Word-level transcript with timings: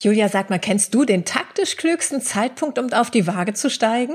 Julia, 0.00 0.28
sag 0.28 0.48
mal, 0.48 0.60
kennst 0.60 0.94
du 0.94 1.04
den 1.04 1.24
taktisch 1.24 1.76
klügsten 1.76 2.20
Zeitpunkt, 2.20 2.78
um 2.78 2.92
auf 2.92 3.10
die 3.10 3.26
Waage 3.26 3.54
zu 3.54 3.68
steigen? 3.68 4.14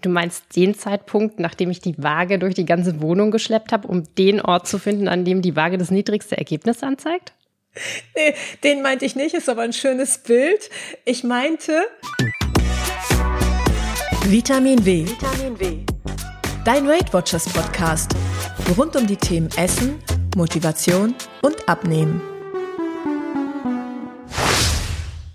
Du 0.00 0.08
meinst 0.08 0.56
den 0.56 0.74
Zeitpunkt, 0.74 1.38
nachdem 1.38 1.70
ich 1.70 1.80
die 1.80 2.02
Waage 2.02 2.38
durch 2.38 2.54
die 2.54 2.64
ganze 2.64 3.02
Wohnung 3.02 3.30
geschleppt 3.30 3.70
habe, 3.70 3.86
um 3.88 4.04
den 4.14 4.40
Ort 4.40 4.66
zu 4.66 4.78
finden, 4.78 5.08
an 5.08 5.26
dem 5.26 5.42
die 5.42 5.56
Waage 5.56 5.76
das 5.76 5.90
niedrigste 5.90 6.38
Ergebnis 6.38 6.82
anzeigt? 6.82 7.34
Nee, 8.16 8.34
den 8.64 8.80
meinte 8.80 9.04
ich 9.04 9.14
nicht, 9.14 9.34
ist 9.34 9.50
aber 9.50 9.60
ein 9.62 9.74
schönes 9.74 10.18
Bild. 10.18 10.70
Ich 11.04 11.22
meinte 11.22 11.82
Vitamin 14.24 14.84
W. 14.86 15.06
Vitamin 15.06 15.60
W. 15.60 15.78
Dein 16.64 16.88
Weight 16.88 17.12
Watchers 17.12 17.44
Podcast. 17.50 18.14
Rund 18.78 18.96
um 18.96 19.06
die 19.06 19.16
Themen 19.16 19.50
Essen, 19.56 20.02
Motivation 20.34 21.14
und 21.42 21.68
Abnehmen. 21.68 22.22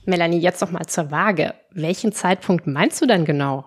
Melanie, 0.07 0.39
jetzt 0.39 0.61
noch 0.61 0.71
mal 0.71 0.87
zur 0.87 1.11
Waage. 1.11 1.54
Welchen 1.71 2.13
Zeitpunkt 2.13 2.65
meinst 2.65 3.01
du 3.01 3.05
denn 3.05 3.25
genau? 3.25 3.65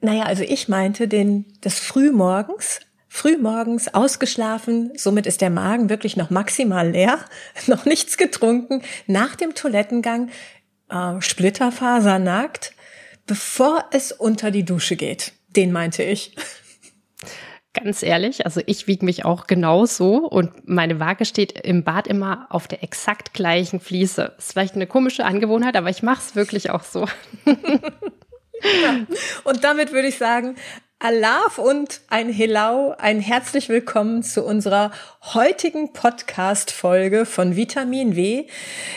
Naja, 0.00 0.24
also 0.24 0.42
ich 0.42 0.68
meinte 0.68 1.08
den 1.08 1.46
des 1.64 1.78
Frühmorgens, 1.80 2.80
frühmorgens 3.08 3.92
ausgeschlafen, 3.94 4.92
somit 4.94 5.26
ist 5.26 5.40
der 5.40 5.48
Magen 5.48 5.88
wirklich 5.88 6.16
noch 6.18 6.28
maximal 6.28 6.90
leer, 6.90 7.18
noch 7.66 7.86
nichts 7.86 8.18
getrunken, 8.18 8.82
nach 9.06 9.36
dem 9.36 9.54
Toilettengang 9.54 10.28
äh, 10.90 11.20
splitterfasernackt, 11.20 12.74
bevor 13.26 13.86
es 13.90 14.12
unter 14.12 14.50
die 14.50 14.64
Dusche 14.64 14.96
geht. 14.96 15.32
Den 15.56 15.72
meinte 15.72 16.02
ich. 16.02 16.36
Ganz 17.84 18.02
ehrlich, 18.02 18.44
also 18.44 18.60
ich 18.66 18.88
wiege 18.88 19.04
mich 19.04 19.24
auch 19.24 19.46
genauso 19.46 20.26
und 20.26 20.68
meine 20.68 20.98
Waage 20.98 21.24
steht 21.24 21.52
im 21.64 21.84
Bad 21.84 22.08
immer 22.08 22.46
auf 22.50 22.66
der 22.66 22.82
exakt 22.82 23.34
gleichen 23.34 23.78
Fliese. 23.78 24.32
Ist 24.36 24.52
vielleicht 24.52 24.74
eine 24.74 24.88
komische 24.88 25.24
Angewohnheit, 25.24 25.76
aber 25.76 25.88
ich 25.88 26.02
mache 26.02 26.20
es 26.20 26.34
wirklich 26.34 26.70
auch 26.70 26.82
so. 26.82 27.06
Ja. 27.46 29.06
Und 29.44 29.62
damit 29.62 29.92
würde 29.92 30.08
ich 30.08 30.18
sagen, 30.18 30.56
Alaf 30.98 31.58
und 31.58 32.00
ein 32.08 32.28
Helau, 32.28 32.96
ein 32.98 33.20
herzlich 33.20 33.68
willkommen 33.68 34.24
zu 34.24 34.44
unserer 34.44 34.90
heutigen 35.32 35.92
Podcast-Folge 35.92 37.24
von 37.26 37.54
Vitamin 37.54 38.16
W. 38.16 38.48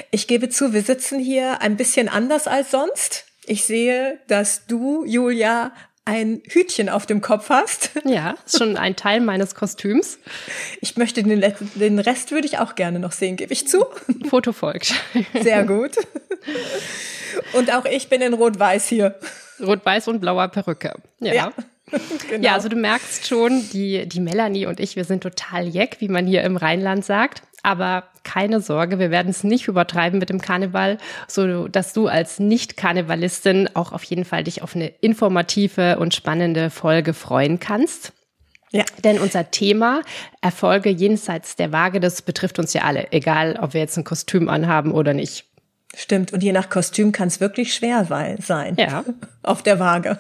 Ich 0.10 0.28
gebe 0.28 0.50
zu, 0.50 0.74
wir 0.74 0.82
sitzen 0.82 1.20
hier 1.20 1.62
ein 1.62 1.78
bisschen 1.78 2.10
anders 2.10 2.48
als 2.48 2.72
sonst. 2.72 3.26
Ich 3.46 3.66
sehe, 3.66 4.18
dass 4.28 4.66
du, 4.66 5.06
Julia, 5.06 5.72
ein 6.06 6.42
Hütchen 6.48 6.90
auf 6.90 7.06
dem 7.06 7.22
Kopf 7.22 7.50
hast. 7.50 7.92
Ja, 8.06 8.36
ist 8.46 8.58
schon 8.58 8.78
ein 8.78 8.96
Teil 8.96 9.22
meines 9.22 9.56
Kostüms. 9.56 10.20
Ich 10.82 10.98
möchte 10.98 11.24
den, 11.24 11.42
den 11.76 12.00
Rest 12.00 12.32
würde 12.32 12.48
ich 12.48 12.58
auch 12.58 12.76
gerne 12.76 13.00
noch 13.00 13.12
sehen, 13.12 13.36
gebe 13.36 13.54
ich 13.54 13.68
zu. 13.68 13.86
Foto 14.30 14.52
folgt. 14.52 14.94
Sehr 15.40 15.64
gut. 15.66 15.92
Und 17.54 17.74
auch 17.74 17.86
ich 17.86 18.10
bin 18.10 18.22
in 18.22 18.34
Rot-Weiß 18.34 18.88
hier. 18.88 19.20
Rot-Weiß 19.60 20.08
und 20.08 20.20
blauer 20.20 20.48
Perücke. 20.48 20.94
Ja. 21.20 21.34
ja. 21.34 21.54
Genau. 22.30 22.46
Ja, 22.46 22.54
also 22.54 22.70
du 22.70 22.78
merkst 22.78 23.28
schon, 23.28 23.70
die, 23.74 24.08
die 24.08 24.22
Melanie 24.22 24.66
und 24.66 24.80
ich, 24.80 24.96
wir 24.96 25.04
sind 25.04 25.24
total 25.24 25.68
jeck, 25.68 25.98
wie 26.00 26.08
man 26.08 26.26
hier 26.26 26.42
im 26.44 26.56
Rheinland 26.56 27.04
sagt. 27.04 27.42
Aber 27.64 28.04
keine 28.24 28.62
Sorge, 28.62 29.00
wir 29.00 29.12
werden 29.12 29.30
es 29.30 29.44
nicht 29.44 29.68
übertreiben 29.68 30.20
mit 30.20 30.30
dem 30.30 30.42
Karneval, 30.42 30.98
so 31.28 31.68
dass 31.68 31.94
du 31.94 32.08
als 32.08 32.40
Nicht-Karnevalistin 32.40 33.70
auch 33.74 33.92
auf 33.92 34.04
jeden 34.04 34.26
Fall 34.26 34.44
dich 34.44 34.62
auf 34.62 34.76
eine 34.76 34.88
informative 34.88 36.00
und 36.00 36.14
spannende 36.14 36.70
Folge 36.70 37.14
freuen 37.14 37.60
kannst. 37.60 38.14
Ja. 38.72 38.86
Denn 39.04 39.20
unser 39.20 39.52
Thema 39.52 40.02
Erfolge 40.42 40.90
jenseits 40.90 41.56
der 41.56 41.72
Waage, 41.72 42.00
das 42.00 42.22
betrifft 42.22 42.58
uns 42.58 42.74
ja 42.74 42.84
alle, 42.84 43.12
egal 43.12 43.60
ob 43.62 43.74
wir 43.74 43.82
jetzt 43.82 43.98
ein 43.98 44.06
Kostüm 44.06 44.50
anhaben 44.50 44.94
oder 44.94 45.14
nicht. 45.14 45.46
Stimmt. 45.94 46.32
Und 46.32 46.42
je 46.42 46.54
nach 46.54 46.70
Kostüm 46.70 47.12
kann 47.12 47.28
es 47.28 47.42
wirklich 47.42 47.74
schwer 47.74 48.06
sein. 48.06 48.76
Ja. 48.78 49.04
Auf 49.44 49.62
der 49.62 49.80
Waage. 49.80 50.20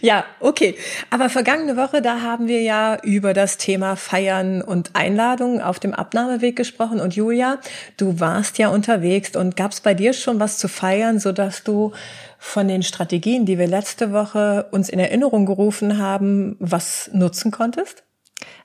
Ja, 0.00 0.24
okay. 0.40 0.76
Aber 1.10 1.28
vergangene 1.28 1.76
Woche, 1.76 2.02
da 2.02 2.20
haben 2.22 2.48
wir 2.48 2.62
ja 2.62 2.98
über 3.02 3.34
das 3.34 3.56
Thema 3.56 3.96
Feiern 3.96 4.62
und 4.62 4.90
Einladungen 4.94 5.60
auf 5.60 5.78
dem 5.78 5.94
Abnahmeweg 5.94 6.56
gesprochen. 6.56 7.00
Und 7.00 7.16
Julia, 7.16 7.58
du 7.96 8.20
warst 8.20 8.58
ja 8.58 8.68
unterwegs 8.68 9.36
und 9.36 9.56
gab 9.56 9.72
es 9.72 9.80
bei 9.80 9.94
dir 9.94 10.12
schon 10.12 10.40
was 10.40 10.58
zu 10.58 10.68
feiern, 10.68 11.18
so 11.18 11.32
dass 11.32 11.64
du 11.64 11.92
von 12.38 12.68
den 12.68 12.82
Strategien, 12.82 13.46
die 13.46 13.58
wir 13.58 13.66
letzte 13.66 14.12
Woche 14.12 14.66
uns 14.70 14.88
in 14.88 15.00
Erinnerung 15.00 15.46
gerufen 15.46 15.98
haben, 15.98 16.56
was 16.60 17.10
nutzen 17.12 17.50
konntest? 17.50 18.04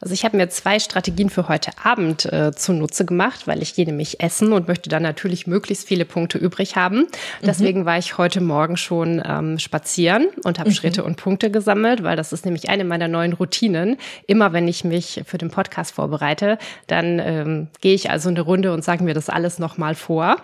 Also 0.01 0.13
ich 0.13 0.25
habe 0.25 0.35
mir 0.35 0.49
zwei 0.49 0.79
Strategien 0.79 1.29
für 1.29 1.47
heute 1.47 1.71
Abend 1.81 2.25
äh, 2.25 2.51
zunutze 2.53 3.05
gemacht, 3.05 3.47
weil 3.47 3.61
ich 3.61 3.73
gehe 3.73 3.85
nämlich 3.85 4.19
essen 4.19 4.51
und 4.51 4.67
möchte 4.67 4.89
dann 4.89 5.01
natürlich 5.01 5.47
möglichst 5.47 5.87
viele 5.87 6.03
Punkte 6.03 6.37
übrig 6.37 6.75
haben. 6.75 6.97
Mhm. 6.97 7.07
Deswegen 7.45 7.81
mhm. 7.81 7.85
war 7.85 7.97
ich 7.97 8.17
heute 8.17 8.41
Morgen 8.41 8.75
schon 8.75 9.23
ähm, 9.25 9.59
spazieren 9.59 10.27
und 10.43 10.59
habe 10.59 10.69
mhm. 10.69 10.73
Schritte 10.73 11.03
und 11.03 11.15
Punkte 11.15 11.51
gesammelt, 11.51 12.03
weil 12.03 12.17
das 12.17 12.33
ist 12.33 12.43
nämlich 12.43 12.69
eine 12.69 12.83
meiner 12.83 13.07
neuen 13.07 13.31
Routinen. 13.31 13.97
Immer 14.27 14.51
wenn 14.51 14.67
ich 14.67 14.83
mich 14.83 15.21
für 15.25 15.37
den 15.37 15.49
Podcast 15.49 15.93
vorbereite, 15.93 16.57
dann 16.87 17.19
ähm, 17.19 17.67
gehe 17.79 17.93
ich 17.93 18.09
also 18.09 18.29
eine 18.29 18.41
Runde 18.41 18.73
und 18.73 18.83
sage 18.83 19.03
mir 19.03 19.13
das 19.13 19.29
alles 19.29 19.57
nochmal 19.57 19.95
vor. 19.95 20.35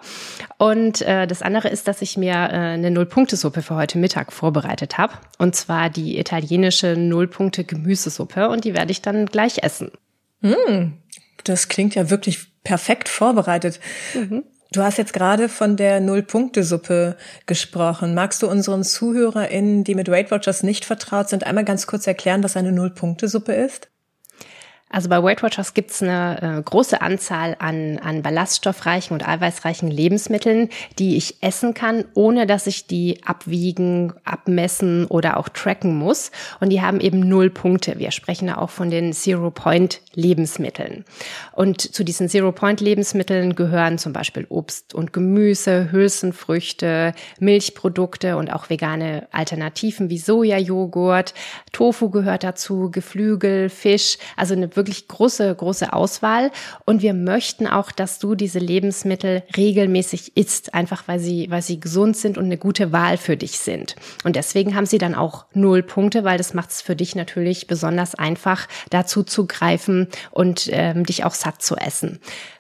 Und 0.58 1.02
äh, 1.02 1.28
das 1.28 1.42
andere 1.42 1.68
ist, 1.68 1.88
dass 1.88 2.02
ich 2.02 2.18
mir 2.18 2.34
äh, 2.34 2.56
eine 2.56 2.92
Nullpunktesuppe 2.92 3.62
für 3.62 3.76
heute 3.76 3.98
Mittag 3.98 4.32
vorbereitet 4.32 4.98
habe. 4.98 5.14
Und 5.38 5.56
zwar 5.56 5.90
die 5.90 6.18
italienische 6.18 6.96
Nullpunkte 6.96 7.66
Gemüsesuppe. 7.66 8.50
Und 8.50 8.64
die 8.64 8.74
werde 8.74 8.92
ich 8.92 9.02
dann 9.02 9.19
gleich 9.26 9.64
essen. 9.64 9.92
Mm, 10.42 10.94
das 11.44 11.68
klingt 11.68 11.96
ja 11.96 12.10
wirklich 12.10 12.48
perfekt 12.64 13.10
vorbereitet. 13.10 13.80
Mhm. 14.14 14.44
Du 14.72 14.84
hast 14.84 15.00
jetzt 15.00 15.14
gerade 15.14 15.50
von 15.50 15.78
der 15.78 16.00
Null-Punkte-Suppe 16.00 17.18
gesprochen. 17.48 18.14
Magst 18.14 18.44
du 18.44 18.48
unseren 18.48 18.84
ZuhörerInnen, 18.84 19.84
die 19.84 19.96
mit 19.96 20.10
Weight 20.12 20.30
Watchers 20.30 20.62
nicht 20.62 20.86
vertraut 20.86 21.28
sind, 21.30 21.44
einmal 21.44 21.66
ganz 21.66 21.88
kurz 21.88 22.06
erklären, 22.06 22.44
was 22.44 22.56
eine 22.56 22.72
Null-Punkte-Suppe 22.72 23.54
ist? 23.54 23.90
Also 24.92 25.08
bei 25.08 25.22
Weight 25.22 25.44
Watchers 25.44 25.76
gibt 25.76 25.92
es 25.92 26.02
eine 26.02 26.58
äh, 26.58 26.62
große 26.64 27.00
Anzahl 27.00 27.56
an, 27.60 28.00
an 28.00 28.24
ballaststoffreichen 28.24 29.14
und 29.14 29.28
eiweißreichen 29.28 29.90
Lebensmitteln, 29.90 30.70
die 30.98 31.16
ich 31.16 31.44
essen 31.44 31.76
kann, 31.76 32.06
ohne 32.16 32.48
dass 32.48 32.66
ich 32.66 32.88
die 32.88 33.22
abwiegen, 33.24 34.14
abmessen 34.26 35.06
oder 35.06 35.38
auch 35.38 35.48
tracken 35.50 35.96
muss. 35.96 36.32
Und 36.60 36.72
die 36.72 36.82
haben 36.82 37.02
eben 37.02 37.20
null 37.20 37.52
Punkte. 37.52 38.00
Wir 38.00 38.10
sprechen 38.10 38.48
da 38.48 38.58
auch 38.58 38.72
von 38.72 38.90
den 38.90 39.14
Zero-Point-Lebensmitteln. 39.14 41.06
Und 41.52 41.82
zu 41.82 42.04
diesen 42.04 42.28
Zero-Point-Lebensmitteln 42.28 43.56
gehören 43.56 44.00
zum 44.00 44.12
Beispiel 44.12 44.48
Obst 44.50 44.96
und 44.96 45.14
Gemüse, 45.14 45.92
Hülsenfrüchte, 45.92 47.14
Milchprodukte 47.40 48.38
und 48.38 48.52
auch 48.52 48.72
vegane 48.72 49.28
Alternativen 49.32 50.10
wie 50.10 50.18
Sojajoghurt. 50.18 51.36
Tofu 51.74 52.10
gehört 52.10 52.44
dazu, 52.44 52.90
Geflügel, 52.90 53.70
Fisch. 53.70 54.18
Also 54.36 54.56
eine 54.56 54.79
wirklich 54.80 55.08
große, 55.08 55.54
große 55.54 55.94
Auswahl. 55.94 56.52
Und 56.86 57.02
wir 57.02 57.14
möchten 57.14 57.68
auch, 57.68 57.92
dass 57.92 58.20
du 58.20 58.36
diese 58.36 58.60
Lebensmittel 58.60 59.44
regelmäßig 59.56 60.36
isst, 60.36 60.74
einfach 60.74 61.08
weil 61.08 61.20
sie, 61.20 61.52
weil 61.52 61.62
sie 61.62 61.80
gesund 61.80 62.18
sind 62.18 62.38
und 62.38 62.46
eine 62.46 62.58
gute 62.58 62.92
Wahl 62.92 63.18
für 63.18 63.38
dich 63.38 63.60
sind. 63.60 63.96
Und 64.24 64.36
deswegen 64.36 64.76
haben 64.76 64.86
sie 64.86 64.98
dann 64.98 65.16
auch 65.16 65.46
null 65.54 65.84
Punkte, 65.84 66.24
weil 66.24 66.38
das 66.38 66.54
macht 66.54 66.72
es 66.72 66.82
für 66.82 66.96
dich 66.96 67.16
natürlich 67.16 67.68
besonders 67.68 68.16
einfach, 68.16 68.68
dazu 68.90 69.24
zu 69.24 69.46
greifen 69.46 70.08
und 70.32 70.70
ähm, 70.72 71.06
dich 71.06 71.26
auch 71.26 71.34
satt 71.34 71.62
zu 71.62 71.76
essen. 71.76 72.20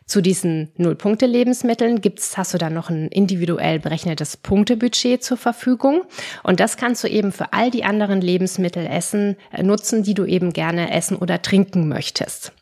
Zu 0.09 0.21
diesen 0.21 0.71
Null-Punkte-Lebensmitteln 0.77 2.01
gibt's, 2.01 2.35
hast 2.35 2.55
du 2.55 2.57
dann 2.57 2.73
noch 2.73 2.89
ein 2.89 3.09
individuell 3.09 3.77
berechnetes 3.77 4.37
Punktebudget 4.37 5.23
zur 5.23 5.37
Verfügung. 5.37 6.01
Und 6.41 6.59
das 6.59 6.77
kannst 6.77 7.03
du 7.03 7.07
eben 7.07 7.31
für 7.31 7.53
all 7.53 7.69
die 7.69 7.83
anderen 7.83 8.19
Lebensmittel 8.19 8.87
essen, 8.87 9.35
äh, 9.51 9.61
nutzen, 9.61 10.01
die 10.01 10.15
du 10.15 10.25
eben 10.25 10.51
gerne 10.51 10.91
essen 10.91 11.15
oder 11.15 11.43
trinken 11.43 11.87
möchtest. 11.87 12.53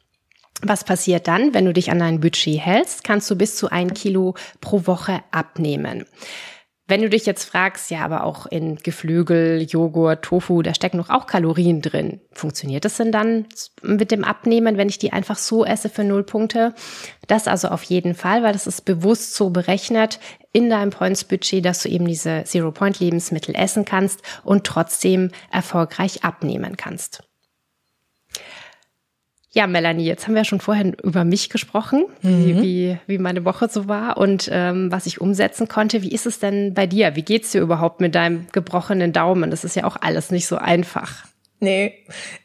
Was 0.61 0.83
passiert 0.83 1.29
dann, 1.29 1.53
wenn 1.53 1.63
du 1.63 1.71
dich 1.71 1.89
an 1.89 1.99
dein 1.99 2.19
Budget 2.19 2.59
hältst? 2.59 3.05
Kannst 3.05 3.31
du 3.31 3.37
bis 3.37 3.55
zu 3.55 3.69
ein 3.69 3.93
Kilo 3.93 4.35
pro 4.59 4.85
Woche 4.85 5.21
abnehmen. 5.31 6.03
Wenn 6.89 7.01
du 7.01 7.09
dich 7.09 7.25
jetzt 7.25 7.43
fragst, 7.43 7.91
ja, 7.91 8.05
aber 8.05 8.23
auch 8.23 8.45
in 8.45 8.77
Geflügel, 8.77 9.61
Joghurt, 9.63 10.23
Tofu, 10.23 10.61
da 10.61 10.73
stecken 10.73 10.97
doch 10.99 11.09
auch 11.09 11.27
Kalorien 11.27 11.81
drin. 11.81 12.21
Funktioniert 12.31 12.85
das 12.85 12.95
denn 12.95 13.11
dann 13.11 13.45
mit 13.81 14.09
dem 14.09 14.23
Abnehmen, 14.23 14.77
wenn 14.77 14.87
ich 14.87 14.97
die 14.97 15.11
einfach 15.11 15.37
so 15.37 15.65
esse 15.65 15.89
für 15.89 16.05
null 16.05 16.23
Punkte? 16.23 16.73
Das 17.27 17.49
also 17.49 17.67
auf 17.67 17.83
jeden 17.83 18.15
Fall, 18.15 18.41
weil 18.41 18.53
das 18.53 18.67
ist 18.67 18.85
bewusst 18.85 19.35
so 19.35 19.49
berechnet 19.49 20.19
in 20.53 20.69
deinem 20.69 20.91
Points-Budget, 20.91 21.65
dass 21.65 21.83
du 21.83 21.89
eben 21.89 22.07
diese 22.07 22.45
Zero-Point-Lebensmittel 22.45 23.53
essen 23.53 23.83
kannst 23.83 24.21
und 24.45 24.63
trotzdem 24.63 25.31
erfolgreich 25.51 26.23
abnehmen 26.23 26.77
kannst. 26.77 27.26
Ja, 29.57 29.65
Melanie, 29.65 30.05
jetzt 30.05 30.27
haben 30.27 30.35
wir 30.35 30.43
schon 30.43 30.59
vorhin 30.59 30.95
über 31.01 31.25
mich 31.25 31.49
gesprochen, 31.49 32.05
mhm. 32.21 32.61
wie, 32.61 32.97
wie 33.07 33.17
meine 33.17 33.43
Woche 33.43 33.67
so 33.67 33.87
war 33.87 34.17
und 34.17 34.47
ähm, 34.51 34.91
was 34.91 35.07
ich 35.07 35.19
umsetzen 35.19 35.67
konnte. 35.67 36.03
Wie 36.03 36.11
ist 36.11 36.27
es 36.27 36.37
denn 36.37 36.75
bei 36.75 36.85
dir? 36.85 37.15
Wie 37.15 37.23
geht's 37.23 37.53
dir 37.53 37.61
überhaupt 37.61 37.99
mit 37.99 38.13
deinem 38.13 38.45
gebrochenen 38.51 39.13
Daumen? 39.13 39.49
Das 39.49 39.63
ist 39.63 39.75
ja 39.75 39.85
auch 39.85 39.97
alles 39.99 40.29
nicht 40.29 40.45
so 40.45 40.57
einfach. 40.57 41.25
Nee, 41.59 41.95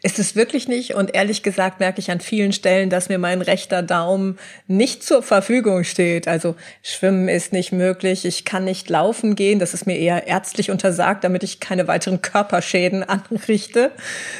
ist 0.02 0.18
es 0.18 0.36
wirklich 0.36 0.68
nicht. 0.68 0.94
Und 0.94 1.14
ehrlich 1.14 1.42
gesagt 1.42 1.80
merke 1.80 2.00
ich 2.00 2.10
an 2.10 2.20
vielen 2.20 2.54
Stellen, 2.54 2.88
dass 2.88 3.10
mir 3.10 3.18
mein 3.18 3.42
rechter 3.42 3.82
Daumen 3.82 4.38
nicht 4.66 5.02
zur 5.02 5.22
Verfügung 5.22 5.84
steht. 5.84 6.28
Also 6.28 6.56
Schwimmen 6.82 7.28
ist 7.28 7.52
nicht 7.52 7.72
möglich. 7.72 8.24
Ich 8.24 8.46
kann 8.46 8.64
nicht 8.64 8.88
laufen 8.88 9.34
gehen. 9.34 9.58
Das 9.58 9.74
ist 9.74 9.86
mir 9.86 9.98
eher 9.98 10.28
ärztlich 10.28 10.70
untersagt, 10.70 11.24
damit 11.24 11.42
ich 11.42 11.60
keine 11.60 11.88
weiteren 11.88 12.22
Körperschäden 12.22 13.02
anrichte. 13.06 13.90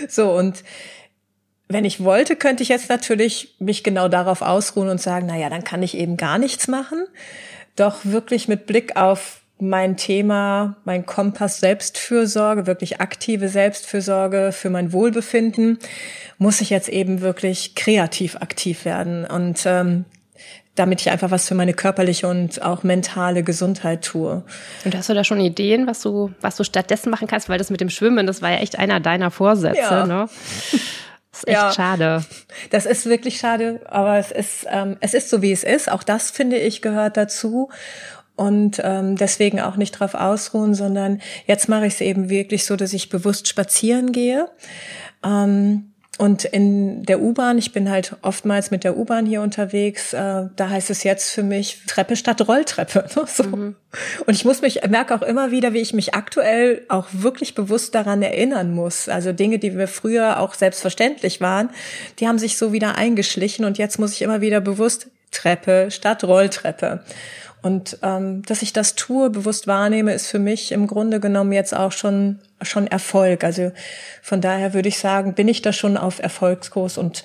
So 0.09 0.33
und 0.33 0.65
wenn 1.73 1.85
ich 1.85 2.03
wollte, 2.03 2.37
könnte 2.37 2.63
ich 2.63 2.69
jetzt 2.69 2.89
natürlich 2.89 3.55
mich 3.59 3.83
genau 3.83 4.09
darauf 4.09 4.43
ausruhen 4.43 4.89
und 4.89 5.01
sagen, 5.01 5.27
na 5.29 5.37
ja, 5.37 5.51
dann 5.51 5.65
kann 5.65 5.83
ich 5.83 5.97
eben 5.97 6.17
gar 6.17 6.39
nichts 6.39 6.69
machen. 6.69 7.07
Doch 7.77 7.99
wirklich 8.05 8.49
mit 8.49 8.67
Blick 8.67 8.97
auf 8.97 9.41
mein 9.59 9.97
Thema, 9.97 10.77
mein 10.85 11.07
Kompass 11.07 11.61
Selbstfürsorge, 11.61 12.67
wirklich 12.67 13.01
aktive 13.01 13.49
Selbstfürsorge 13.49 14.51
für 14.53 14.71
mein 14.71 14.93
Wohlbefinden, 14.93 15.79
muss 16.39 16.61
ich 16.61 16.71
jetzt 16.71 16.89
eben 16.89 17.21
wirklich 17.21 17.77
kreativ 17.77 18.37
aktiv 18.37 18.85
werden 18.85 19.25
und 19.25 19.63
ähm, 19.65 20.05
damit 20.75 21.03
ich 21.03 21.11
einfach 21.11 21.31
was 21.31 21.47
für 21.47 21.55
meine 21.55 21.75
körperliche 21.75 22.27
und 22.27 22.63
auch 22.63 22.83
mentale 22.83 23.43
Gesundheit 23.43 24.03
tue. 24.03 24.43
Und 24.85 24.97
hast 24.97 25.09
du 25.09 25.15
da 25.15 25.23
schon 25.23 25.39
Ideen, 25.39 25.87
was 25.87 26.01
du, 26.01 26.33
was 26.41 26.57
du 26.57 26.65
stattdessen 26.65 27.11
machen 27.11 27.29
kannst? 27.29 27.49
Weil 27.49 27.59
das 27.59 27.69
mit 27.69 27.81
dem 27.81 27.91
Schwimmen, 27.91 28.27
das 28.27 28.41
war 28.41 28.51
ja 28.51 28.57
echt 28.57 28.79
einer 28.79 28.99
deiner 28.99 29.31
Vorsätze, 29.31 29.79
ja. 29.79 30.07
ne? 30.07 30.29
Das 31.33 31.41
ist 31.41 31.49
echt 31.49 31.57
ja, 31.57 31.73
schade. 31.73 32.25
Das 32.71 32.87
ist 32.87 33.07
wirklich 33.07 33.39
schade, 33.39 33.81
aber 33.89 34.19
es 34.19 34.31
ist, 34.31 34.67
ähm, 34.71 34.97
es 35.01 35.15
ist 35.15 35.31
so, 35.31 35.43
wie 35.43 35.53
es 35.53 35.65
ist. 35.65 35.91
Auch 35.91 36.03
das, 36.03 36.31
finde 36.31 36.59
ich, 36.59 36.83
gehört 36.83 37.17
dazu 37.17 37.71
und 38.37 38.81
ähm, 38.85 39.17
deswegen 39.17 39.61
auch 39.61 39.77
nicht 39.77 39.93
drauf 39.93 40.15
ausruhen, 40.15 40.75
sondern 40.75 41.21
jetzt 41.47 41.69
mache 41.69 41.87
ich 41.87 41.95
es 41.95 42.01
eben 42.01 42.29
wirklich 42.29 42.65
so, 42.65 42.77
dass 42.77 42.93
ich 42.93 43.09
bewusst 43.09 43.49
spazieren 43.49 44.13
gehe. 44.13 44.49
Ähm, 45.25 45.92
und 46.19 46.45
in 46.45 47.05
der 47.05 47.21
U-Bahn, 47.23 47.57
ich 47.57 47.73
bin 47.73 47.91
halt 47.91 48.17
oftmals 48.21 48.71
mit 48.71 48.85
der 48.85 48.99
U-Bahn 48.99 49.25
hier 49.25 49.41
unterwegs, 49.41 50.13
äh, 50.13 50.45
da 50.55 50.69
heißt 50.69 50.91
es 50.91 51.05
jetzt 51.05 51.31
für 51.31 51.43
mich 51.43 51.81
Treppe 51.87 52.17
statt 52.17 52.47
Rolltreppe. 52.47 53.07
Ne? 53.17 53.25
So. 53.27 53.45
Mhm. 53.45 53.77
Und 54.27 54.35
ich 54.35 54.45
muss 54.45 54.63
mich, 54.63 54.81
merke 54.89 55.15
auch 55.15 55.23
immer 55.23 55.51
wieder, 55.51 55.73
wie 55.73 55.81
ich 55.81 55.95
mich 55.95 56.15
aktuell 56.15 56.83
auch 56.89 57.07
wirklich 57.13 57.55
bewusst 57.55 57.95
daran 57.95 58.23
erinnern 58.23 58.75
muss. 58.75 59.09
Also 59.09 59.33
Dinge, 59.33 59.59
die 59.59 59.71
mir 59.71 59.89
früher 59.89 60.41
auch 60.41 60.55
selbstverständlich 60.55 61.41
waren, 61.41 61.71
die 62.19 62.29
haben 62.29 62.39
sich 62.39 62.57
so 62.57 62.73
wieder 62.73 62.95
eingeschlichen 62.95 63.65
und 63.65 63.79
jetzt 63.79 63.99
muss 63.99 64.13
ich 64.13 64.23
immer 64.23 64.41
wieder 64.41 64.61
bewusst 64.61 65.09
Treppe 65.31 65.91
statt 65.91 66.25
Rolltreppe. 66.25 67.01
Und 67.63 67.99
ähm, 68.03 68.43
dass 68.43 68.63
ich 68.63 68.73
das 68.73 68.97
tue, 68.97 69.31
bewusst 69.31 69.67
wahrnehme, 69.67 70.13
ist 70.13 70.27
für 70.27 70.41
mich 70.41 70.73
im 70.73 70.89
Grunde 70.89 71.21
genommen 71.21 71.53
jetzt 71.53 71.75
auch 71.75 71.93
schon 71.93 72.41
schon 72.61 72.87
Erfolg. 72.87 73.45
Also 73.45 73.73
von 74.21 74.41
daher 74.41 74.75
würde 74.75 74.89
ich 74.89 74.99
sagen, 74.99 75.35
bin 75.35 75.49
ich 75.49 75.63
da 75.63 75.73
schon 75.73 75.97
auf 75.97 76.21
Erfolgskurs 76.21 76.99
und 76.99 77.25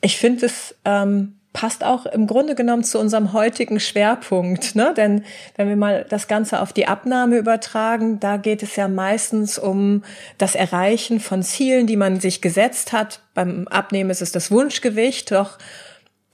ich 0.00 0.18
finde 0.18 0.46
es 0.46 0.74
ähm, 0.84 1.34
passt 1.54 1.84
auch 1.84 2.04
im 2.04 2.26
Grunde 2.26 2.56
genommen 2.56 2.82
zu 2.82 2.98
unserem 2.98 3.32
heutigen 3.32 3.78
Schwerpunkt, 3.78 4.74
ne? 4.74 4.92
Denn 4.94 5.24
wenn 5.56 5.68
wir 5.68 5.76
mal 5.76 6.04
das 6.08 6.26
Ganze 6.26 6.60
auf 6.60 6.72
die 6.72 6.86
Abnahme 6.86 7.38
übertragen, 7.38 8.18
da 8.18 8.36
geht 8.36 8.62
es 8.62 8.74
ja 8.74 8.88
meistens 8.88 9.58
um 9.58 10.02
das 10.36 10.56
Erreichen 10.56 11.20
von 11.20 11.44
Zielen, 11.44 11.86
die 11.86 11.96
man 11.96 12.18
sich 12.18 12.42
gesetzt 12.42 12.92
hat. 12.92 13.20
Beim 13.34 13.68
Abnehmen 13.68 14.10
ist 14.10 14.20
es 14.20 14.32
das 14.32 14.50
Wunschgewicht, 14.50 15.30
doch 15.30 15.58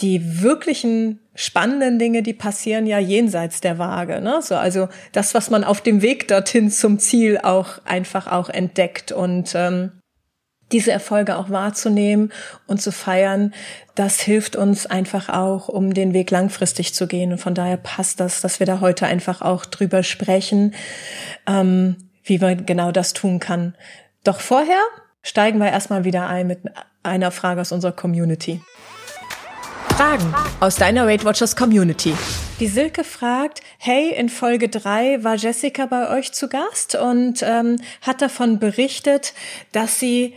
die 0.01 0.43
wirklichen 0.43 1.21
spannenden 1.35 1.99
Dinge, 1.99 2.23
die 2.23 2.33
passieren 2.33 2.87
ja 2.87 2.99
jenseits 2.99 3.61
der 3.61 3.79
Waage. 3.79 4.21
Ne? 4.21 4.41
So, 4.43 4.57
also 4.57 4.89
das, 5.13 5.35
was 5.35 5.51
man 5.51 5.65
auf 5.65 5.81
dem 5.81 6.03
Weg 6.03 6.29
dorthin 6.29 6.71
zum 6.71 6.99
Ziel 6.99 7.39
auch 7.39 7.85
einfach 7.85 8.27
auch 8.27 8.49
entdeckt 8.49 9.13
und 9.13 9.53
ähm, 9.55 9.93
diese 10.73 10.93
Erfolge 10.93 11.37
auch 11.37 11.51
wahrzunehmen 11.51 12.33
und 12.67 12.81
zu 12.81 12.93
feiern, 12.93 13.53
das 13.95 14.21
hilft 14.21 14.57
uns 14.57 14.87
einfach 14.87 15.29
auch, 15.29 15.69
um 15.69 15.95
den 15.95 16.15
Weg 16.15 16.31
langfristig 16.31 16.95
zu 16.95 17.07
gehen. 17.07 17.33
Und 17.33 17.39
von 17.39 17.55
daher 17.55 17.77
passt 17.77 18.21
das, 18.21 18.41
dass 18.41 18.61
wir 18.61 18.67
da 18.67 18.81
heute 18.81 19.07
einfach 19.07 19.43
auch 19.43 19.67
drüber 19.67 20.03
sprechen, 20.03 20.75
ähm, 21.47 21.97
wie 22.23 22.39
man 22.39 22.67
genau 22.67 22.93
das 22.93 23.13
tun 23.13 23.41
kann. 23.41 23.75
Doch 24.23 24.41
vorher 24.41 24.81
steigen 25.23 25.59
wir 25.59 25.71
erstmal 25.71 26.05
wieder 26.05 26.29
ein 26.29 26.47
mit 26.47 26.61
einer 27.03 27.31
Frage 27.31 27.61
aus 27.61 27.73
unserer 27.73 27.93
Community. 27.93 28.61
Fragen 30.01 30.35
aus 30.61 30.77
deiner 30.77 31.07
Weight 31.07 31.27
Watchers 31.27 31.55
Community. 31.55 32.15
Die 32.59 32.69
Silke 32.69 33.05
fragt, 33.05 33.61
hey, 33.77 34.15
in 34.15 34.31
Folge 34.31 34.71
3 34.71 35.25
war 35.25 35.35
Jessica 35.35 35.85
bei 35.85 36.09
euch 36.09 36.33
zu 36.33 36.49
Gast 36.49 36.95
und 36.95 37.43
ähm, 37.43 37.77
hat 38.01 38.23
davon 38.23 38.59
berichtet, 38.59 39.35
dass 39.73 40.01
sie 40.01 40.33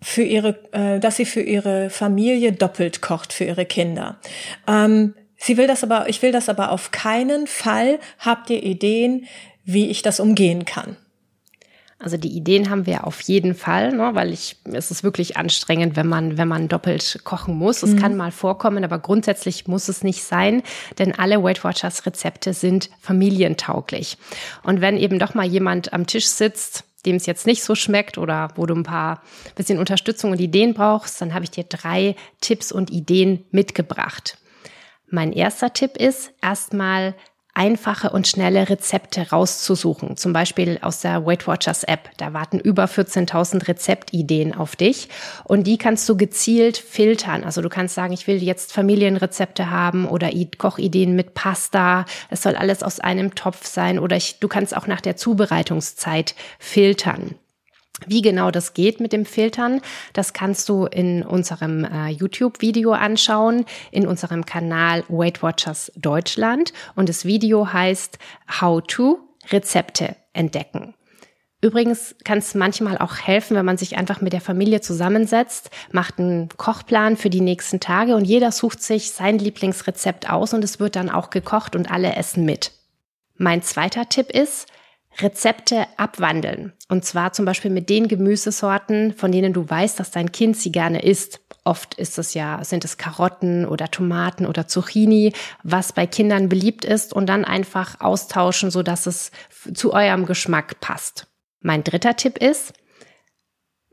für 0.00 0.22
ihre, 0.22 0.60
äh, 0.70 1.00
dass 1.00 1.16
sie 1.16 1.24
für 1.24 1.40
ihre 1.40 1.90
Familie 1.90 2.52
doppelt 2.52 3.02
kocht 3.02 3.32
für 3.32 3.42
ihre 3.42 3.66
Kinder. 3.66 4.20
Ähm, 4.68 5.16
sie 5.36 5.56
will 5.56 5.66
das 5.66 5.82
aber, 5.82 6.08
ich 6.08 6.22
will 6.22 6.30
das 6.30 6.48
aber 6.48 6.70
auf 6.70 6.92
keinen 6.92 7.48
Fall. 7.48 7.98
Habt 8.20 8.48
ihr 8.48 8.62
Ideen, 8.62 9.26
wie 9.64 9.90
ich 9.90 10.02
das 10.02 10.20
umgehen 10.20 10.64
kann? 10.66 10.96
Also 12.02 12.16
die 12.16 12.30
Ideen 12.34 12.70
haben 12.70 12.86
wir 12.86 13.06
auf 13.06 13.20
jeden 13.20 13.54
Fall, 13.54 13.92
ne, 13.92 14.10
weil 14.14 14.32
ich, 14.32 14.56
es 14.72 14.90
ist 14.90 15.04
wirklich 15.04 15.36
anstrengend, 15.36 15.96
wenn 15.96 16.06
man, 16.06 16.38
wenn 16.38 16.48
man 16.48 16.66
doppelt 16.66 17.20
kochen 17.24 17.54
muss. 17.54 17.82
Es 17.82 17.90
mhm. 17.90 17.98
kann 17.98 18.16
mal 18.16 18.32
vorkommen, 18.32 18.84
aber 18.84 18.98
grundsätzlich 18.98 19.66
muss 19.66 19.88
es 19.88 20.02
nicht 20.02 20.24
sein, 20.24 20.62
denn 20.98 21.12
alle 21.18 21.42
Weight 21.42 21.62
Watchers 21.62 22.06
Rezepte 22.06 22.54
sind 22.54 22.88
familientauglich. 23.00 24.16
Und 24.62 24.80
wenn 24.80 24.96
eben 24.96 25.18
doch 25.18 25.34
mal 25.34 25.44
jemand 25.44 25.92
am 25.92 26.06
Tisch 26.06 26.26
sitzt, 26.26 26.84
dem 27.04 27.16
es 27.16 27.26
jetzt 27.26 27.46
nicht 27.46 27.62
so 27.62 27.74
schmeckt 27.74 28.16
oder 28.16 28.48
wo 28.56 28.64
du 28.64 28.74
ein 28.74 28.82
paar 28.82 29.22
bisschen 29.54 29.78
Unterstützung 29.78 30.30
und 30.30 30.40
Ideen 30.40 30.72
brauchst, 30.72 31.20
dann 31.20 31.34
habe 31.34 31.44
ich 31.44 31.50
dir 31.50 31.64
drei 31.64 32.16
Tipps 32.40 32.72
und 32.72 32.90
Ideen 32.90 33.44
mitgebracht. 33.50 34.38
Mein 35.10 35.32
erster 35.32 35.72
Tipp 35.74 35.98
ist 35.98 36.32
erstmal 36.40 37.14
einfache 37.60 38.08
und 38.08 38.26
schnelle 38.26 38.70
Rezepte 38.70 39.28
rauszusuchen. 39.30 40.16
Zum 40.16 40.32
Beispiel 40.32 40.78
aus 40.80 41.02
der 41.02 41.26
Weight 41.26 41.46
Watchers 41.46 41.84
App. 41.84 42.08
Da 42.16 42.32
warten 42.32 42.58
über 42.58 42.86
14.000 42.86 43.68
Rezeptideen 43.68 44.54
auf 44.54 44.76
dich 44.76 45.10
und 45.44 45.66
die 45.66 45.76
kannst 45.76 46.08
du 46.08 46.16
gezielt 46.16 46.78
filtern. 46.78 47.44
Also 47.44 47.60
du 47.60 47.68
kannst 47.68 47.94
sagen, 47.94 48.14
ich 48.14 48.26
will 48.26 48.42
jetzt 48.42 48.72
Familienrezepte 48.72 49.68
haben 49.68 50.08
oder 50.08 50.30
Kochideen 50.56 51.14
mit 51.14 51.34
Pasta. 51.34 52.06
Es 52.30 52.42
soll 52.42 52.56
alles 52.56 52.82
aus 52.82 52.98
einem 52.98 53.34
Topf 53.34 53.66
sein 53.66 53.98
oder 53.98 54.16
ich, 54.16 54.40
du 54.40 54.48
kannst 54.48 54.74
auch 54.74 54.86
nach 54.86 55.02
der 55.02 55.16
Zubereitungszeit 55.16 56.34
filtern. 56.58 57.34
Wie 58.06 58.22
genau 58.22 58.50
das 58.50 58.74
geht 58.74 59.00
mit 59.00 59.12
dem 59.12 59.26
Filtern, 59.26 59.80
das 60.12 60.32
kannst 60.32 60.68
du 60.68 60.86
in 60.86 61.22
unserem 61.22 61.84
äh, 61.84 62.08
YouTube-Video 62.08 62.92
anschauen, 62.92 63.64
in 63.90 64.06
unserem 64.06 64.46
Kanal 64.46 65.04
Weight 65.08 65.42
Watchers 65.42 65.92
Deutschland. 65.96 66.72
Und 66.96 67.08
das 67.08 67.24
Video 67.24 67.72
heißt 67.72 68.18
How 68.60 68.82
to 68.86 69.18
Rezepte 69.50 70.16
entdecken. 70.32 70.94
Übrigens 71.62 72.14
kann 72.24 72.38
es 72.38 72.54
manchmal 72.54 72.96
auch 72.96 73.18
helfen, 73.18 73.54
wenn 73.54 73.66
man 73.66 73.76
sich 73.76 73.98
einfach 73.98 74.22
mit 74.22 74.32
der 74.32 74.40
Familie 74.40 74.80
zusammensetzt, 74.80 75.70
macht 75.92 76.18
einen 76.18 76.48
Kochplan 76.56 77.18
für 77.18 77.28
die 77.28 77.42
nächsten 77.42 77.80
Tage 77.80 78.16
und 78.16 78.24
jeder 78.24 78.50
sucht 78.50 78.82
sich 78.82 79.12
sein 79.12 79.38
Lieblingsrezept 79.38 80.30
aus 80.30 80.54
und 80.54 80.64
es 80.64 80.80
wird 80.80 80.96
dann 80.96 81.10
auch 81.10 81.28
gekocht 81.28 81.76
und 81.76 81.90
alle 81.90 82.16
essen 82.16 82.46
mit. 82.46 82.72
Mein 83.36 83.62
zweiter 83.62 84.08
Tipp 84.08 84.30
ist, 84.30 84.68
Rezepte 85.18 85.86
abwandeln. 85.96 86.72
Und 86.88 87.04
zwar 87.04 87.32
zum 87.32 87.44
Beispiel 87.44 87.70
mit 87.70 87.88
den 87.88 88.08
Gemüsesorten, 88.08 89.12
von 89.12 89.32
denen 89.32 89.52
du 89.52 89.68
weißt, 89.68 89.98
dass 89.98 90.10
dein 90.10 90.32
Kind 90.32 90.56
sie 90.56 90.72
gerne 90.72 91.02
isst. 91.02 91.40
Oft 91.64 91.94
ist 91.94 92.18
es 92.18 92.34
ja, 92.34 92.62
sind 92.64 92.84
es 92.84 92.96
Karotten 92.96 93.66
oder 93.66 93.90
Tomaten 93.90 94.46
oder 94.46 94.66
Zucchini, 94.66 95.32
was 95.62 95.92
bei 95.92 96.06
Kindern 96.06 96.48
beliebt 96.48 96.84
ist 96.84 97.12
und 97.12 97.26
dann 97.26 97.44
einfach 97.44 98.00
austauschen, 98.00 98.70
so 98.70 98.82
dass 98.82 99.06
es 99.06 99.30
zu 99.74 99.92
eurem 99.92 100.26
Geschmack 100.26 100.80
passt. 100.80 101.26
Mein 101.60 101.84
dritter 101.84 102.16
Tipp 102.16 102.38
ist, 102.38 102.72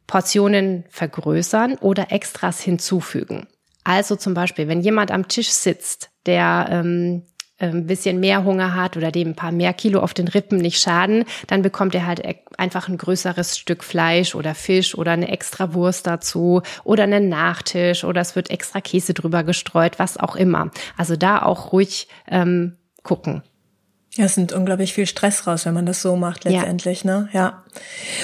Portionen 0.08 0.86
vergrößern 0.90 1.76
oder 1.76 2.12
Extras 2.12 2.62
hinzufügen. 2.62 3.48
Also 3.84 4.16
zum 4.16 4.34
Beispiel, 4.34 4.68
wenn 4.70 4.82
jemand 4.82 5.12
am 5.12 5.28
Tisch 5.28 5.50
sitzt, 5.50 6.10
der 6.26 6.68
ähm, 6.72 7.24
ein 7.60 7.70
ähm, 7.70 7.88
bisschen 7.88 8.20
mehr 8.20 8.44
Hunger 8.44 8.76
hat 8.76 8.98
oder 8.98 9.12
dem 9.12 9.30
ein 9.30 9.36
paar 9.36 9.52
mehr 9.52 9.74
Kilo 9.74 10.00
auf 10.00 10.14
den 10.14 10.28
Rippen 10.28 10.58
nicht 10.58 10.80
schaden, 10.80 11.26
dann 11.48 11.62
bekommt 11.62 11.96
er 11.96 12.06
halt 12.06 12.20
e-, 12.20 12.36
einfach 12.58 12.88
ein 12.88 12.98
größeres 12.98 13.58
Stück 13.58 13.84
Fleisch 13.84 14.36
oder 14.36 14.56
Fisch 14.56 14.96
oder 14.96 15.12
eine 15.12 15.30
extra 15.30 15.74
Wurst 15.74 16.08
dazu 16.08 16.62
oder 16.84 17.04
einen 17.04 17.30
Nachtisch 17.30 18.04
oder 18.04 18.22
es 18.22 18.36
wird 18.36 18.50
extra 18.50 18.82
Käse 18.82 19.14
drüber 19.14 19.44
gestreut, 19.44 20.00
was 20.00 20.18
auch 20.18 20.36
immer. 20.36 20.72
Also 20.98 21.16
da 21.16 21.42
auch 21.42 21.72
ruhig 21.72 22.08
ähm, 22.28 22.78
gucken. 23.04 23.42
Ja, 24.18 24.26
es 24.26 24.36
nimmt 24.36 24.52
unglaublich 24.52 24.96
viel 24.96 25.06
Stress 25.06 25.46
raus, 25.46 25.68
wenn 25.68 25.76
man 25.76 25.86
das 25.86 26.02
so 26.02 26.16
macht 26.16 26.44
letztendlich, 26.44 27.04
ja. 27.04 27.20
ne? 27.20 27.30
Ja. 27.34 27.64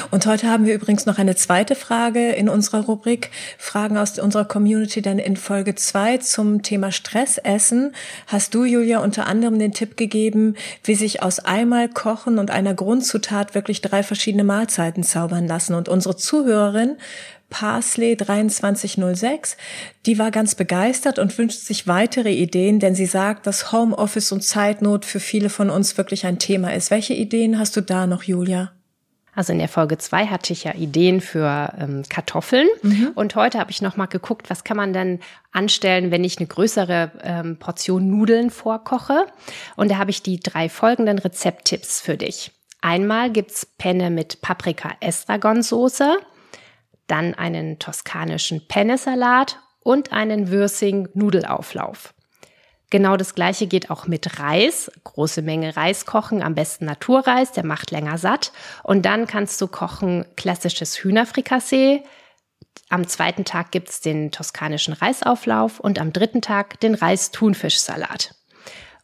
Und 0.10 0.26
heute 0.26 0.50
haben 0.50 0.66
wir 0.66 0.74
übrigens 0.74 1.06
noch 1.06 1.20
eine 1.20 1.36
zweite 1.36 1.76
Frage 1.76 2.32
in 2.32 2.50
unserer 2.50 2.84
Rubrik 2.86 3.30
Fragen 3.60 4.00
aus 4.00 4.18
unserer 4.18 4.46
Community, 4.46 5.04
denn 5.04 5.20
in 5.20 5.38
Folge 5.38 5.76
zwei 5.76 6.18
zum 6.18 6.64
Thema 6.64 6.92
Stressessen 6.92 7.94
hast 8.26 8.56
du, 8.56 8.66
Julia, 8.66 9.02
unter 9.02 9.28
anderem 9.28 9.60
den 9.60 9.72
Tipp 9.72 9.96
gegeben, 9.96 10.56
wie 10.84 10.96
sich 10.96 11.22
aus 11.22 11.38
einmal 11.38 11.90
Kochen 11.90 12.40
und 12.40 12.50
einer 12.50 12.74
Grundzutat 12.74 13.54
wirklich 13.54 13.82
drei 13.82 14.02
verschiedene 14.02 14.44
Mahlzeiten 14.44 15.04
zaubern 15.04 15.48
lassen. 15.48 15.76
Und 15.76 15.90
unsere 15.90 16.16
Zuhörerin 16.16 16.98
Parsley 17.50 18.18
2306. 18.18 19.58
Die 20.06 20.18
war 20.18 20.32
ganz 20.32 20.56
begeistert 20.56 21.20
und 21.20 21.38
wünscht 21.38 21.60
sich 21.60 21.88
weitere 21.88 22.32
Ideen, 22.32 22.80
denn 22.80 22.96
sie 22.96 23.06
sagt, 23.06 23.46
dass 23.48 23.72
Homeoffice 23.72 24.32
und 24.32 24.42
Zeitnot 24.42 25.06
für 25.06 25.20
viele 25.20 25.50
von 25.50 25.70
uns 25.70 25.98
wirklich 25.98 26.26
ein 26.26 26.40
Thema 26.40 26.74
ist. 26.74 26.92
Welche 26.92 27.14
Ideen 27.14 27.60
hast 27.60 27.76
du 27.78 27.82
da 27.82 28.08
noch, 28.08 28.24
Julia? 28.24 28.72
Also 29.36 29.52
in 29.52 29.60
der 29.60 29.68
Folge 29.68 29.98
zwei 29.98 30.28
hatte 30.28 30.54
ich 30.54 30.64
ja 30.64 30.76
Ideen 30.76 31.20
für 31.20 31.74
ähm, 31.80 32.04
Kartoffeln 32.08 32.68
mhm. 32.84 33.12
und 33.16 33.36
heute 33.36 33.60
habe 33.60 33.72
ich 33.72 33.82
noch 33.82 33.98
mal 33.98 34.06
geguckt, 34.06 34.50
was 34.50 34.64
kann 34.64 34.78
man 34.78 34.94
denn 34.94 35.20
anstellen, 35.52 36.12
wenn 36.12 36.24
ich 36.24 36.38
eine 36.38 36.48
größere 36.48 37.12
ähm, 37.24 37.58
Portion 37.58 38.10
Nudeln 38.10 38.52
vorkoche. 38.52 39.26
Und 39.76 39.90
da 39.90 39.98
habe 39.98 40.12
ich 40.12 40.22
die 40.22 40.40
drei 40.40 40.70
folgenden 40.70 41.18
Rezepttipps 41.18 42.00
für 42.00 42.16
dich. 42.16 42.52
Einmal 42.82 43.32
gibt's 43.32 43.66
Penne 43.66 44.12
mit 44.12 44.42
Paprika-Estragon-Soße 44.42 46.18
dann 47.08 47.34
einen 47.34 47.80
toskanischen 47.80 48.68
Pennesalat 48.68 49.60
und 49.82 50.14
einen 50.14 50.50
Würsing-Nudelauflauf. 50.50 52.14
Genau 52.90 53.18
das 53.18 53.34
gleiche 53.34 53.66
geht 53.66 53.90
auch 53.90 54.06
mit 54.06 54.40
Reis. 54.40 54.92
Große 55.04 55.42
Menge 55.42 55.76
Reis 55.76 56.06
kochen, 56.06 56.44
am 56.44 56.54
besten 56.54 56.86
Naturreis, 56.86 57.52
der 57.52 57.66
macht 57.66 57.90
länger 57.90 58.20
satt. 58.20 58.52
Und 58.84 59.04
dann 59.08 59.26
kannst 59.26 59.60
du 59.62 59.68
kochen 59.68 60.26
klassisches 60.36 61.04
Hühnerfrikassee. 61.04 62.04
Am 62.90 63.08
zweiten 63.08 63.46
Tag 63.46 63.72
gibt's 63.72 64.02
den 64.02 64.32
toskanischen 64.32 64.94
Reisauflauf 64.94 65.80
und 65.80 66.00
am 66.00 66.14
dritten 66.14 66.44
Tag 66.44 66.80
den 66.82 66.94
Reis-Thunfischsalat. 66.94 68.36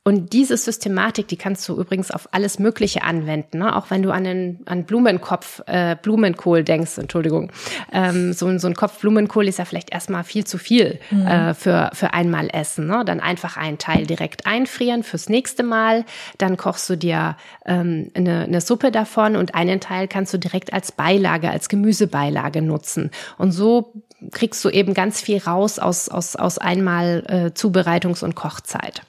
Und 0.09 0.33
diese 0.33 0.57
Systematik, 0.57 1.27
die 1.27 1.37
kannst 1.37 1.69
du 1.69 1.79
übrigens 1.79 2.09
auf 2.09 2.29
alles 2.31 2.57
Mögliche 2.57 3.03
anwenden, 3.03 3.59
ne? 3.59 3.75
auch 3.75 3.91
wenn 3.91 4.01
du 4.01 4.09
an 4.09 4.25
einen 4.25 4.59
an 4.65 4.85
Blumenkopf, 4.85 5.61
äh, 5.67 5.95
Blumenkohl 6.01 6.63
denkst, 6.63 6.97
Entschuldigung. 6.97 7.51
Ähm, 7.93 8.33
so, 8.33 8.57
so 8.57 8.65
ein 8.65 8.73
Kopf 8.73 9.01
Blumenkohl 9.01 9.47
ist 9.47 9.59
ja 9.59 9.65
vielleicht 9.65 9.91
erstmal 9.91 10.23
viel 10.23 10.45
zu 10.45 10.57
viel 10.57 10.99
mhm. 11.11 11.27
äh, 11.27 11.53
für, 11.53 11.91
für 11.93 12.11
einmal 12.11 12.49
Essen. 12.51 12.87
Ne? 12.87 13.03
Dann 13.05 13.19
einfach 13.19 13.55
einen 13.55 13.77
Teil 13.77 14.07
direkt 14.07 14.47
einfrieren 14.47 15.03
fürs 15.03 15.29
nächste 15.29 15.61
Mal. 15.61 16.05
Dann 16.39 16.57
kochst 16.57 16.89
du 16.89 16.95
dir 16.95 17.37
ähm, 17.67 18.09
eine, 18.15 18.45
eine 18.45 18.61
Suppe 18.61 18.89
davon 18.89 19.35
und 19.35 19.53
einen 19.53 19.79
Teil 19.79 20.07
kannst 20.07 20.33
du 20.33 20.39
direkt 20.39 20.73
als 20.73 20.91
Beilage, 20.91 21.51
als 21.51 21.69
Gemüsebeilage 21.69 22.63
nutzen. 22.63 23.11
Und 23.37 23.51
so 23.51 23.93
kriegst 24.31 24.65
du 24.65 24.69
eben 24.69 24.95
ganz 24.95 25.21
viel 25.21 25.37
raus 25.37 25.77
aus, 25.77 26.09
aus, 26.09 26.35
aus 26.35 26.57
einmal 26.57 27.23
äh, 27.27 27.51
Zubereitungs- 27.55 28.23
und 28.23 28.33
Kochzeit. 28.33 29.03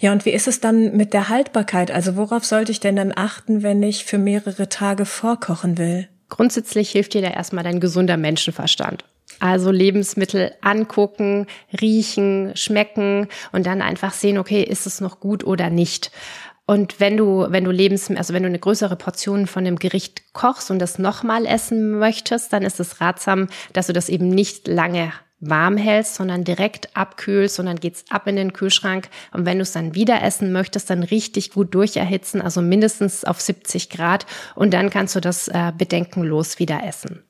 Ja, 0.00 0.12
und 0.12 0.24
wie 0.24 0.30
ist 0.30 0.48
es 0.48 0.60
dann 0.60 0.96
mit 0.96 1.12
der 1.12 1.28
Haltbarkeit? 1.28 1.90
Also 1.90 2.16
worauf 2.16 2.44
sollte 2.44 2.72
ich 2.72 2.80
denn 2.80 2.96
dann 2.96 3.12
achten, 3.14 3.62
wenn 3.62 3.82
ich 3.82 4.04
für 4.04 4.18
mehrere 4.18 4.68
Tage 4.68 5.04
vorkochen 5.04 5.78
will? 5.78 6.08
Grundsätzlich 6.28 6.90
hilft 6.90 7.14
dir 7.14 7.22
da 7.22 7.28
erstmal 7.28 7.64
dein 7.64 7.80
gesunder 7.80 8.16
Menschenverstand. 8.16 9.04
Also 9.40 9.70
Lebensmittel 9.70 10.52
angucken, 10.60 11.46
riechen, 11.80 12.52
schmecken 12.54 13.28
und 13.50 13.66
dann 13.66 13.82
einfach 13.82 14.12
sehen, 14.12 14.38
okay, 14.38 14.62
ist 14.62 14.86
es 14.86 15.00
noch 15.00 15.20
gut 15.20 15.44
oder 15.44 15.68
nicht. 15.68 16.12
Und 16.64 17.00
wenn 17.00 17.16
du, 17.16 17.46
wenn 17.48 17.64
du 17.64 17.70
Lebensmittel, 17.70 18.18
also 18.18 18.34
wenn 18.34 18.44
du 18.44 18.48
eine 18.48 18.58
größere 18.58 18.96
Portion 18.96 19.46
von 19.46 19.64
dem 19.64 19.78
Gericht 19.78 20.32
kochst 20.32 20.70
und 20.70 20.78
das 20.78 20.98
nochmal 20.98 21.44
essen 21.44 21.98
möchtest, 21.98 22.52
dann 22.52 22.62
ist 22.62 22.78
es 22.78 23.00
ratsam, 23.00 23.48
dass 23.72 23.88
du 23.88 23.92
das 23.92 24.08
eben 24.08 24.28
nicht 24.28 24.68
lange 24.68 25.12
warm 25.42 25.76
hältst, 25.76 26.14
sondern 26.14 26.44
direkt 26.44 26.96
abkühlst 26.96 27.60
und 27.60 27.66
dann 27.66 27.80
geht's 27.80 28.04
ab 28.08 28.26
in 28.26 28.36
den 28.36 28.52
Kühlschrank. 28.52 29.08
Und 29.32 29.44
wenn 29.44 29.58
du 29.58 29.62
es 29.62 29.72
dann 29.72 29.94
wieder 29.94 30.22
essen 30.22 30.52
möchtest, 30.52 30.88
dann 30.88 31.02
richtig 31.02 31.50
gut 31.50 31.74
durcherhitzen, 31.74 32.40
also 32.40 32.62
mindestens 32.62 33.24
auf 33.24 33.40
70 33.40 33.90
Grad. 33.90 34.24
Und 34.54 34.72
dann 34.72 34.88
kannst 34.88 35.14
du 35.16 35.20
das 35.20 35.48
äh, 35.48 35.72
bedenkenlos 35.76 36.58
wieder 36.58 36.82
essen. 36.86 37.22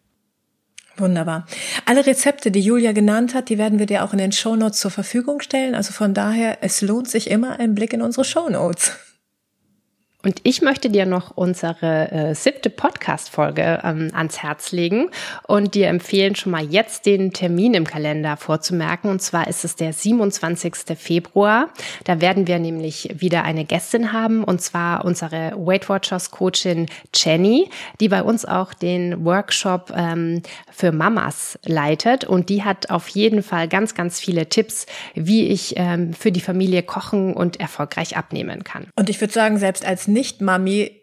Wunderbar. 0.98 1.46
Alle 1.86 2.06
Rezepte, 2.06 2.50
die 2.50 2.60
Julia 2.60 2.92
genannt 2.92 3.34
hat, 3.34 3.48
die 3.48 3.56
werden 3.56 3.78
wir 3.78 3.86
dir 3.86 4.04
auch 4.04 4.12
in 4.12 4.18
den 4.18 4.30
Shownotes 4.30 4.78
zur 4.78 4.90
Verfügung 4.90 5.40
stellen. 5.40 5.74
Also 5.74 5.92
von 5.92 6.12
daher, 6.12 6.58
es 6.60 6.82
lohnt 6.82 7.08
sich 7.08 7.30
immer 7.30 7.58
ein 7.58 7.74
Blick 7.74 7.94
in 7.94 8.02
unsere 8.02 8.24
Shownotes. 8.24 8.92
Und 10.24 10.40
ich 10.44 10.62
möchte 10.62 10.88
dir 10.88 11.04
noch 11.04 11.36
unsere 11.36 12.12
äh, 12.12 12.34
siebte 12.34 12.70
Podcast-Folge 12.70 13.80
ähm, 13.82 14.10
ans 14.14 14.42
Herz 14.42 14.70
legen 14.70 15.10
und 15.48 15.74
dir 15.74 15.88
empfehlen, 15.88 16.36
schon 16.36 16.52
mal 16.52 16.64
jetzt 16.64 17.06
den 17.06 17.32
Termin 17.32 17.74
im 17.74 17.86
Kalender 17.86 18.36
vorzumerken. 18.36 19.10
Und 19.10 19.20
zwar 19.20 19.48
ist 19.48 19.64
es 19.64 19.74
der 19.74 19.92
27. 19.92 20.96
Februar. 20.96 21.70
Da 22.04 22.20
werden 22.20 22.46
wir 22.46 22.60
nämlich 22.60 23.12
wieder 23.18 23.42
eine 23.42 23.64
Gästin 23.64 24.12
haben, 24.12 24.44
und 24.44 24.62
zwar 24.62 25.04
unsere 25.04 25.54
Weight 25.56 25.88
Watchers 25.88 26.30
Coachin 26.30 26.86
Jenny, 27.14 27.68
die 28.00 28.08
bei 28.08 28.22
uns 28.22 28.44
auch 28.44 28.74
den 28.74 29.24
Workshop 29.24 29.92
ähm, 29.94 30.42
für 30.70 30.92
Mamas 30.92 31.58
leitet. 31.64 32.24
Und 32.24 32.48
die 32.48 32.62
hat 32.62 32.90
auf 32.90 33.08
jeden 33.08 33.42
Fall 33.42 33.66
ganz, 33.66 33.94
ganz 33.94 34.20
viele 34.20 34.48
Tipps, 34.48 34.86
wie 35.14 35.48
ich 35.48 35.74
ähm, 35.76 36.14
für 36.14 36.30
die 36.30 36.40
Familie 36.40 36.84
kochen 36.84 37.34
und 37.34 37.58
erfolgreich 37.58 38.16
abnehmen 38.16 38.62
kann. 38.62 38.86
Und 38.94 39.10
ich 39.10 39.20
würde 39.20 39.32
sagen, 39.32 39.58
selbst 39.58 39.84
als 39.84 40.11
nicht-Mami 40.12 41.02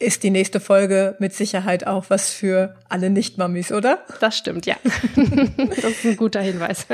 ist 0.00 0.22
die 0.22 0.30
nächste 0.30 0.60
Folge 0.60 1.14
mit 1.18 1.34
Sicherheit 1.34 1.86
auch 1.86 2.06
was 2.08 2.30
für 2.30 2.74
alle 2.88 3.10
Nicht-Mamis, 3.10 3.70
oder? 3.70 3.98
Das 4.18 4.36
stimmt, 4.36 4.64
ja. 4.64 4.76
das 5.82 5.84
ist 5.84 6.06
ein 6.06 6.16
guter 6.16 6.40
Hinweis. 6.40 6.86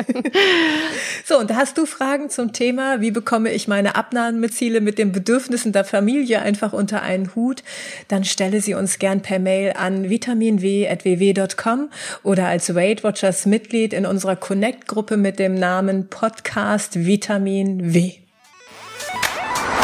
so, 1.24 1.38
und 1.38 1.54
hast 1.54 1.78
du 1.78 1.86
Fragen 1.86 2.30
zum 2.30 2.52
Thema, 2.52 3.00
wie 3.00 3.12
bekomme 3.12 3.52
ich 3.52 3.68
meine 3.68 3.94
Abnahmeziele 3.94 4.80
mit 4.80 4.98
den 4.98 5.12
Bedürfnissen 5.12 5.72
der 5.72 5.84
Familie 5.84 6.42
einfach 6.42 6.72
unter 6.72 7.02
einen 7.02 7.32
Hut? 7.36 7.62
Dann 8.08 8.24
stelle 8.24 8.60
sie 8.60 8.74
uns 8.74 8.98
gern 8.98 9.22
per 9.22 9.38
Mail 9.38 9.74
an 9.76 10.10
vitaminw.ww.com 10.10 11.90
oder 12.24 12.48
als 12.48 12.74
Weight 12.74 13.04
Watchers 13.04 13.46
Mitglied 13.46 13.92
in 13.92 14.04
unserer 14.04 14.34
Connect-Gruppe 14.34 15.16
mit 15.16 15.38
dem 15.38 15.54
Namen 15.54 16.08
Podcast 16.08 17.06
Vitamin 17.06 17.94
W. 17.94 18.14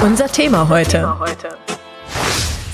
Unser 0.02 0.26
Thema 0.26 0.68
heute. 0.68 1.14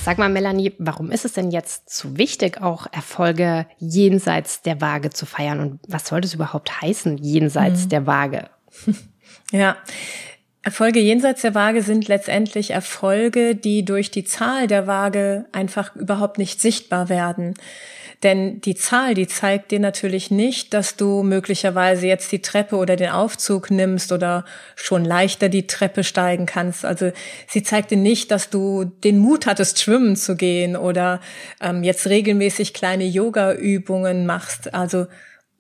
Sag 0.02 0.16
mal, 0.16 0.30
Melanie, 0.30 0.72
warum 0.78 1.10
ist 1.10 1.26
es 1.26 1.34
denn 1.34 1.50
jetzt 1.50 1.94
so 1.94 2.16
wichtig, 2.16 2.62
auch 2.62 2.86
Erfolge 2.90 3.66
jenseits 3.76 4.62
der 4.62 4.80
Waage 4.80 5.10
zu 5.10 5.26
feiern? 5.26 5.60
Und 5.60 5.80
was 5.86 6.06
soll 6.06 6.22
das 6.22 6.32
überhaupt 6.32 6.80
heißen, 6.80 7.18
jenseits 7.18 7.84
mhm. 7.84 7.88
der 7.90 8.06
Waage? 8.06 8.50
Ja. 9.50 9.76
Erfolge 10.62 11.00
jenseits 11.00 11.42
der 11.42 11.54
Waage 11.54 11.82
sind 11.82 12.08
letztendlich 12.08 12.70
Erfolge, 12.70 13.54
die 13.54 13.84
durch 13.84 14.10
die 14.10 14.24
Zahl 14.24 14.66
der 14.66 14.86
Waage 14.86 15.46
einfach 15.52 15.96
überhaupt 15.96 16.36
nicht 16.36 16.60
sichtbar 16.60 17.08
werden. 17.08 17.54
Denn 18.24 18.60
die 18.60 18.74
Zahl, 18.74 19.14
die 19.14 19.28
zeigt 19.28 19.70
dir 19.70 19.78
natürlich 19.78 20.30
nicht, 20.32 20.74
dass 20.74 20.96
du 20.96 21.22
möglicherweise 21.22 22.08
jetzt 22.08 22.32
die 22.32 22.42
Treppe 22.42 22.76
oder 22.76 22.96
den 22.96 23.10
Aufzug 23.10 23.70
nimmst 23.70 24.10
oder 24.10 24.44
schon 24.74 25.04
leichter 25.04 25.48
die 25.48 25.68
Treppe 25.68 26.02
steigen 26.02 26.44
kannst. 26.44 26.84
Also 26.84 27.12
sie 27.46 27.62
zeigt 27.62 27.92
dir 27.92 27.96
nicht, 27.96 28.32
dass 28.32 28.50
du 28.50 28.84
den 28.84 29.18
Mut 29.18 29.46
hattest, 29.46 29.80
schwimmen 29.80 30.16
zu 30.16 30.34
gehen 30.34 30.76
oder 30.76 31.20
ähm, 31.60 31.84
jetzt 31.84 32.08
regelmäßig 32.08 32.74
kleine 32.74 33.04
Yoga-Übungen 33.04 34.26
machst. 34.26 34.74
Also 34.74 35.06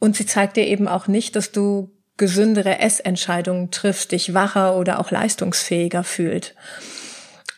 und 0.00 0.16
sie 0.16 0.26
zeigt 0.26 0.56
dir 0.56 0.66
eben 0.66 0.88
auch 0.88 1.06
nicht, 1.06 1.36
dass 1.36 1.52
du 1.52 1.90
gesündere 2.16 2.80
Essentscheidungen 2.80 3.70
triffst, 3.70 4.12
dich 4.12 4.34
wacher 4.34 4.76
oder 4.76 4.98
auch 4.98 5.10
leistungsfähiger 5.10 6.02
fühlt. 6.02 6.54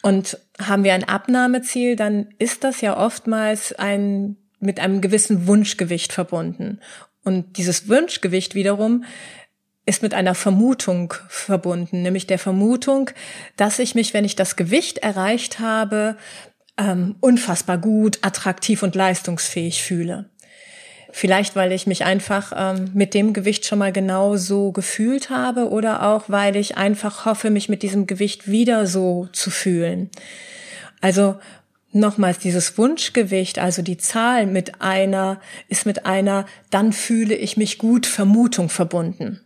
Und 0.02 0.38
haben 0.60 0.84
wir 0.84 0.94
ein 0.94 1.08
Abnahmeziel, 1.08 1.96
dann 1.96 2.28
ist 2.38 2.64
das 2.64 2.80
ja 2.80 2.96
oftmals 2.96 3.72
ein 3.72 4.36
mit 4.60 4.80
einem 4.80 5.00
gewissen 5.00 5.46
Wunschgewicht 5.46 6.12
verbunden. 6.12 6.80
Und 7.24 7.56
dieses 7.56 7.88
Wunschgewicht 7.88 8.54
wiederum 8.54 9.04
ist 9.86 10.02
mit 10.02 10.14
einer 10.14 10.34
Vermutung 10.34 11.14
verbunden, 11.28 12.02
nämlich 12.02 12.26
der 12.26 12.38
Vermutung, 12.38 13.10
dass 13.56 13.78
ich 13.78 13.94
mich, 13.94 14.14
wenn 14.14 14.24
ich 14.24 14.36
das 14.36 14.56
Gewicht 14.56 14.98
erreicht 14.98 15.58
habe, 15.58 16.16
ähm, 16.78 17.16
unfassbar 17.20 17.78
gut, 17.78 18.18
attraktiv 18.22 18.82
und 18.82 18.94
leistungsfähig 18.94 19.82
fühle. 19.82 20.30
Vielleicht, 21.12 21.56
weil 21.56 21.72
ich 21.72 21.86
mich 21.86 22.04
einfach 22.04 22.52
ähm, 22.56 22.90
mit 22.94 23.14
dem 23.14 23.32
Gewicht 23.32 23.66
schon 23.66 23.80
mal 23.80 23.92
genau 23.92 24.36
so 24.36 24.70
gefühlt 24.70 25.28
habe 25.28 25.68
oder 25.68 26.06
auch, 26.06 26.28
weil 26.28 26.56
ich 26.56 26.76
einfach 26.76 27.24
hoffe, 27.24 27.50
mich 27.50 27.68
mit 27.68 27.82
diesem 27.82 28.06
Gewicht 28.06 28.48
wieder 28.48 28.86
so 28.86 29.28
zu 29.32 29.50
fühlen. 29.50 30.10
Also 31.00 31.36
Nochmals 31.92 32.38
dieses 32.38 32.78
Wunschgewicht, 32.78 33.58
also 33.58 33.82
die 33.82 33.96
Zahl 33.96 34.46
mit 34.46 34.80
einer, 34.80 35.40
ist 35.68 35.86
mit 35.86 36.06
einer, 36.06 36.46
dann 36.70 36.92
fühle 36.92 37.34
ich 37.34 37.56
mich 37.56 37.78
gut 37.78 38.06
Vermutung 38.06 38.68
verbunden. 38.68 39.40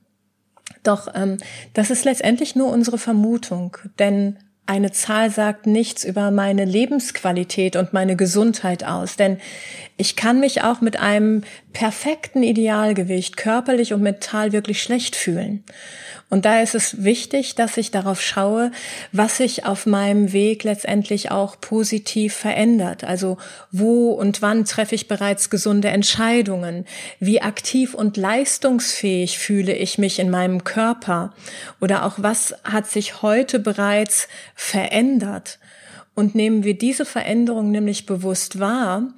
Doch 0.82 1.08
ähm, 1.14 1.38
das 1.72 1.90
ist 1.90 2.04
letztendlich 2.04 2.54
nur 2.54 2.68
unsere 2.68 2.98
Vermutung, 2.98 3.76
denn 3.98 4.38
eine 4.66 4.92
Zahl 4.92 5.30
sagt 5.30 5.66
nichts 5.66 6.04
über 6.04 6.30
meine 6.30 6.64
Lebensqualität 6.64 7.76
und 7.76 7.92
meine 7.92 8.16
Gesundheit 8.16 8.84
aus, 8.84 9.16
denn 9.16 9.38
ich 9.96 10.16
kann 10.16 10.40
mich 10.40 10.62
auch 10.62 10.80
mit 10.80 10.98
einem 10.98 11.42
perfekten 11.72 12.42
Idealgewicht 12.42 13.36
körperlich 13.36 13.92
und 13.92 14.02
mental 14.02 14.52
wirklich 14.52 14.82
schlecht 14.82 15.16
fühlen. 15.16 15.64
Und 16.30 16.46
da 16.46 16.60
ist 16.60 16.74
es 16.74 17.04
wichtig, 17.04 17.54
dass 17.54 17.76
ich 17.76 17.92
darauf 17.92 18.20
schaue, 18.20 18.72
was 19.12 19.36
sich 19.36 19.66
auf 19.66 19.86
meinem 19.86 20.32
Weg 20.32 20.64
letztendlich 20.64 21.30
auch 21.30 21.60
positiv 21.60 22.34
verändert. 22.34 23.04
Also 23.04 23.36
wo 23.70 24.10
und 24.10 24.42
wann 24.42 24.64
treffe 24.64 24.96
ich 24.96 25.06
bereits 25.06 25.48
gesunde 25.48 25.88
Entscheidungen? 25.88 26.86
Wie 27.20 27.40
aktiv 27.42 27.94
und 27.94 28.16
leistungsfähig 28.16 29.38
fühle 29.38 29.74
ich 29.74 29.98
mich 29.98 30.18
in 30.18 30.30
meinem 30.30 30.64
Körper? 30.64 31.32
Oder 31.80 32.04
auch 32.04 32.14
was 32.16 32.54
hat 32.64 32.90
sich 32.90 33.22
heute 33.22 33.60
bereits 33.60 34.26
verändert? 34.54 35.58
Und 36.16 36.36
nehmen 36.36 36.62
wir 36.62 36.78
diese 36.78 37.04
Veränderung 37.04 37.72
nämlich 37.72 38.06
bewusst 38.06 38.60
wahr, 38.60 39.12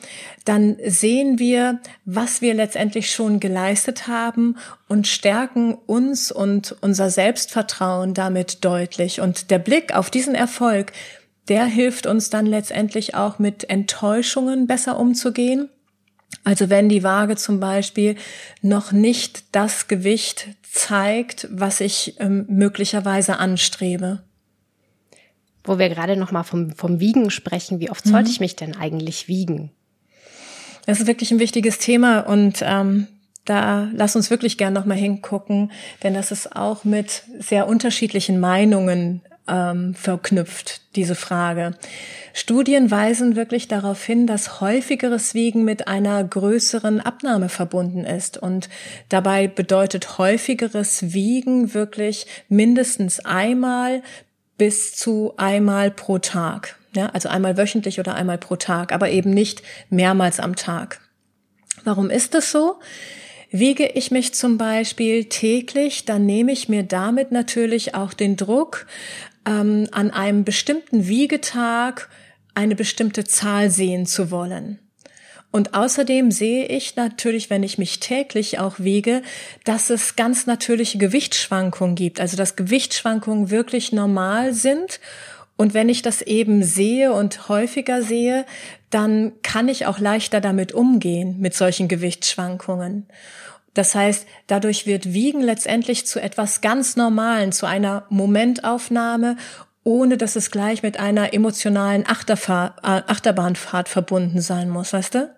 dann 0.47 0.79
sehen 0.87 1.39
wir, 1.39 1.81
was 2.07 2.41
wir 2.41 2.55
letztendlich 2.55 3.11
schon 3.11 3.39
geleistet 3.39 4.09
haben 4.09 4.57
und 4.89 5.07
stärken 5.07 5.75
uns 5.75 6.33
und 6.33 6.75
unser 6.81 7.11
Selbstvertrauen 7.11 8.15
damit 8.15 8.65
deutlich. 8.65 9.21
Und 9.21 9.51
der 9.51 9.59
Blick 9.59 9.95
auf 9.95 10.09
diesen 10.09 10.35
Erfolg, 10.35 10.93
der 11.49 11.67
hilft 11.67 12.07
uns 12.07 12.31
dann 12.31 12.47
letztendlich 12.47 13.15
auch 13.15 13.39
mit 13.39 13.69
Enttäuschungen 13.69 14.67
besser 14.67 14.99
umzugehen. 14.99 15.69
Also 16.45 16.71
wenn 16.71 16.89
die 16.89 17.03
Waage 17.03 17.37
zum 17.37 17.61
Beispiel 17.61 18.17
noch 18.63 18.93
nicht 18.93 19.55
das 19.55 19.87
Gewicht 19.87 20.49
zeigt, 20.63 21.47
was 21.51 21.81
ich 21.81 22.17
ähm, 22.21 22.47
möglicherweise 22.49 23.39
anstrebe 23.39 24.26
wo 25.67 25.79
wir 25.79 25.89
gerade 25.89 26.17
noch 26.17 26.33
mal 26.33 26.43
vom, 26.43 26.71
vom 26.71 27.01
Wiegen 27.01 27.31
sprechen. 27.31 27.81
Wie 27.81 27.91
oft 27.91 28.07
mhm. 28.07 28.11
sollte 28.11 28.31
ich 28.31 28.41
mich 28.41 28.57
denn 28.57 28.77
eigentlich 28.77 29.29
wiegen? 29.29 29.71
Das 30.87 31.01
ist 31.01 31.07
wirklich 31.07 31.33
ein 31.33 31.41
wichtiges 31.41 31.79
Thema 31.79 32.21
und 32.21 32.63
ähm, 32.63 33.09
da 33.45 33.89
lass 33.93 34.17
uns 34.17 34.31
wirklich 34.31 34.59
gern 34.59 34.73
noch 34.73 34.87
mal 34.87 34.97
hingucken, 34.97 35.73
denn 36.03 36.15
das 36.15 36.33
ist 36.33 36.55
auch 36.55 36.85
mit 36.85 37.23
sehr 37.39 37.67
unterschiedlichen 37.69 38.41
Meinungen 38.41 39.23
ähm, 39.49 39.95
verknüpft, 39.95 40.81
diese 40.97 41.15
Frage. 41.15 41.75
Studien 42.33 42.91
weisen 42.91 43.37
wirklich 43.37 43.69
darauf 43.69 44.05
hin, 44.05 44.27
dass 44.27 44.61
häufigeres 44.61 45.35
Wiegen 45.35 45.65
mit 45.65 45.89
einer 45.89 46.23
größeren 46.23 47.01
Abnahme 47.01 47.49
verbunden 47.49 48.05
ist. 48.05 48.37
Und 48.37 48.69
dabei 49.09 49.49
bedeutet 49.49 50.19
häufigeres 50.19 51.15
Wiegen 51.15 51.75
wirklich 51.75 52.27
mindestens 52.49 53.25
einmal 53.25 54.03
bis 54.59 54.95
zu 54.95 55.35
einmal 55.37 55.91
pro 55.91 56.19
Tag. 56.19 56.79
Ja, 56.95 57.07
also 57.07 57.29
einmal 57.29 57.57
wöchentlich 57.57 58.01
oder 58.01 58.15
einmal 58.15 58.39
pro 58.39 58.57
Tag, 58.57 58.93
aber 58.93 59.11
eben 59.11 59.31
nicht 59.31 59.63
mehrmals 59.91 60.41
am 60.41 60.57
Tag. 60.57 61.01
Warum 61.85 62.11
ist 62.11 62.35
das 62.35 62.51
so? 62.51 62.77
Wiege 63.51 63.87
ich 63.87 64.11
mich 64.11 64.35
zum 64.35 64.59
Beispiel 64.59 65.27
täglich, 65.27 66.05
dann 66.05 66.27
nehme 66.27 66.53
ich 66.53 66.69
mir 66.69 66.83
damit 66.83 67.33
natürlich 67.33 67.95
auch 67.95 68.13
den 68.13 68.37
Druck, 68.37 68.87
ähm, 69.47 69.87
an 69.93 70.11
einem 70.11 70.45
bestimmten 70.45 71.07
Wiegetag 71.07 72.09
eine 72.55 72.75
bestimmte 72.75 73.25
Zahl 73.25 73.71
sehen 73.71 74.07
zu 74.07 74.31
wollen. 74.31 74.79
Und 75.57 75.73
außerdem 75.73 76.33
sehe 76.33 76.67
ich 76.67 76.97
natürlich, 76.97 77.49
wenn 77.49 77.63
ich 77.63 77.79
mich 77.79 77.99
täglich 77.99 78.59
auch 78.59 78.75
wiege, 78.79 79.23
dass 79.65 79.89
es 79.89 80.15
ganz 80.15 80.45
natürliche 80.45 80.99
Gewichtsschwankungen 80.99 81.95
gibt. 81.95 82.21
Also 82.21 82.37
dass 82.37 82.57
Gewichtsschwankungen 82.57 83.49
wirklich 83.49 83.91
normal 83.91 84.53
sind. 84.53 85.01
Und 85.57 85.73
wenn 85.73 85.89
ich 85.89 86.03
das 86.03 86.21
eben 86.21 86.63
sehe 86.63 87.11
und 87.15 87.49
häufiger 87.49 88.03
sehe, 88.03 88.45
dann 88.91 89.33
kann 89.43 89.71
ich 89.71 89.87
auch 89.87 89.99
leichter 89.99 90.43
damit 90.43 90.73
umgehen, 90.73 91.37
mit 91.41 91.55
solchen 91.55 91.89
Gewichtsschwankungen. 91.89 93.07
Das 93.73 93.95
heißt, 93.95 94.27
dadurch 94.49 94.87
wird 94.87 95.15
Wiegen 95.15 95.41
letztendlich 95.41 96.07
zu 96.07 96.21
etwas 96.21 96.61
ganz 96.61 96.97
Normalen, 96.97 97.53
zu 97.53 97.65
einer 97.65 98.05
Momentaufnahme, 98.11 99.39
ohne 99.85 100.19
dass 100.19 100.37
es 100.37 100.51
gleich 100.51 100.83
mit 100.83 101.01
einer 101.01 101.33
emotionalen 101.33 102.07
Achterfahr 102.07 102.77
äh, 102.83 103.11
Achterbahnfahrt 103.11 103.89
verbunden 103.89 104.43
sein 104.43 104.69
muss, 104.69 104.93
weißt 104.93 105.15
du? 105.15 105.36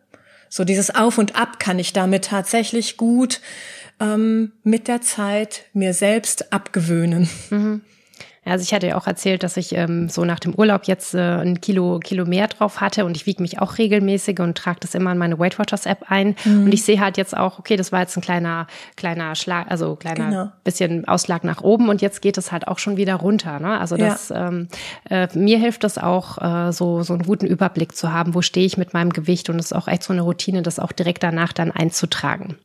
So 0.49 0.65
dieses 0.65 0.95
Auf 0.95 1.19
und 1.19 1.37
Ab 1.37 1.59
kann 1.59 1.79
ich 1.79 1.93
damit 1.93 2.27
tatsächlich 2.27 2.97
gut 2.97 3.41
ähm, 4.01 4.53
mit 4.63 4.89
der 4.89 5.01
Zeit 5.01 5.65
mir 5.73 5.95
selbst 5.95 6.53
abgewöhnen. 6.53 7.29
Mhm. 7.51 7.83
Also 8.49 8.63
ich 8.63 8.75
hatte 8.75 8.89
ja 8.89 8.97
auch 8.97 9.07
erzählt, 9.07 9.43
dass 9.43 9.57
ich 9.57 9.75
ähm, 9.75 10.09
so 10.09 10.25
nach 10.25 10.39
dem 10.39 10.55
Urlaub 10.55 10.85
jetzt 10.85 11.15
äh, 11.15 11.19
ein 11.19 11.61
Kilo, 11.61 12.01
Kilo 12.01 12.25
mehr 12.25 12.49
drauf 12.49 12.81
hatte 12.81 13.05
und 13.05 13.17
ich 13.17 13.27
wiege 13.27 13.43
mich 13.43 13.61
auch 13.61 13.79
regelmäßig 13.79 14.41
und 14.41 14.57
trage 14.57 14.81
das 14.81 14.95
immer 14.95 15.13
in 15.13 15.19
meine 15.19 15.39
Weight 15.39 15.59
Watchers 15.59 15.87
App 15.87 16.05
ein. 16.09 16.37
Mhm. 16.45 16.65
Und 16.65 16.75
ich 16.75 16.85
sehe 16.85 17.01
halt 17.01 17.17
jetzt 17.17 17.37
auch, 17.37 17.59
okay, 17.59 17.77
das 17.77 17.93
war 17.93 18.01
jetzt 18.01 18.17
ein 18.17 18.23
kleiner, 18.23 18.67
kleiner 18.97 19.35
Schlag, 19.35 19.71
also 19.71 19.97
kleiner 19.97 20.29
genau. 20.29 20.53
bisschen 20.65 21.07
Ausschlag 21.07 21.45
nach 21.45 21.63
oben 21.63 21.89
und 21.89 22.03
jetzt 22.03 22.23
geht 22.23 22.39
es 22.39 22.53
halt 22.53 22.69
auch 22.69 22.79
schon 22.79 22.97
wieder 22.97 23.17
runter. 23.17 23.61
Ne? 23.61 23.79
Also 23.79 23.97
das 23.97 24.31
ja. 24.31 24.49
ähm, 24.49 24.69
äh, 25.09 25.29
mir 25.35 25.59
hilft 25.59 25.85
das 25.85 25.99
auch, 25.99 26.39
äh, 26.39 26.73
so, 26.73 27.03
so 27.03 27.15
einen 27.15 27.23
guten 27.23 27.47
Überblick 27.47 27.97
zu 27.97 28.13
haben, 28.13 28.35
wo 28.35 28.43
stehe 28.43 28.67
ich 28.67 28.77
mit 28.77 28.95
meinem 28.95 29.11
Gewicht 29.11 29.51
und 29.51 29.59
es 29.59 29.67
ist 29.67 29.73
auch 29.73 29.89
echt 29.89 30.03
so 30.03 30.13
eine 30.13 30.23
Routine, 30.23 30.63
das 30.63 30.79
auch 30.79 30.93
direkt 30.93 31.23
danach 31.23 31.53
dann 31.53 31.71
einzutragen. 31.71 32.57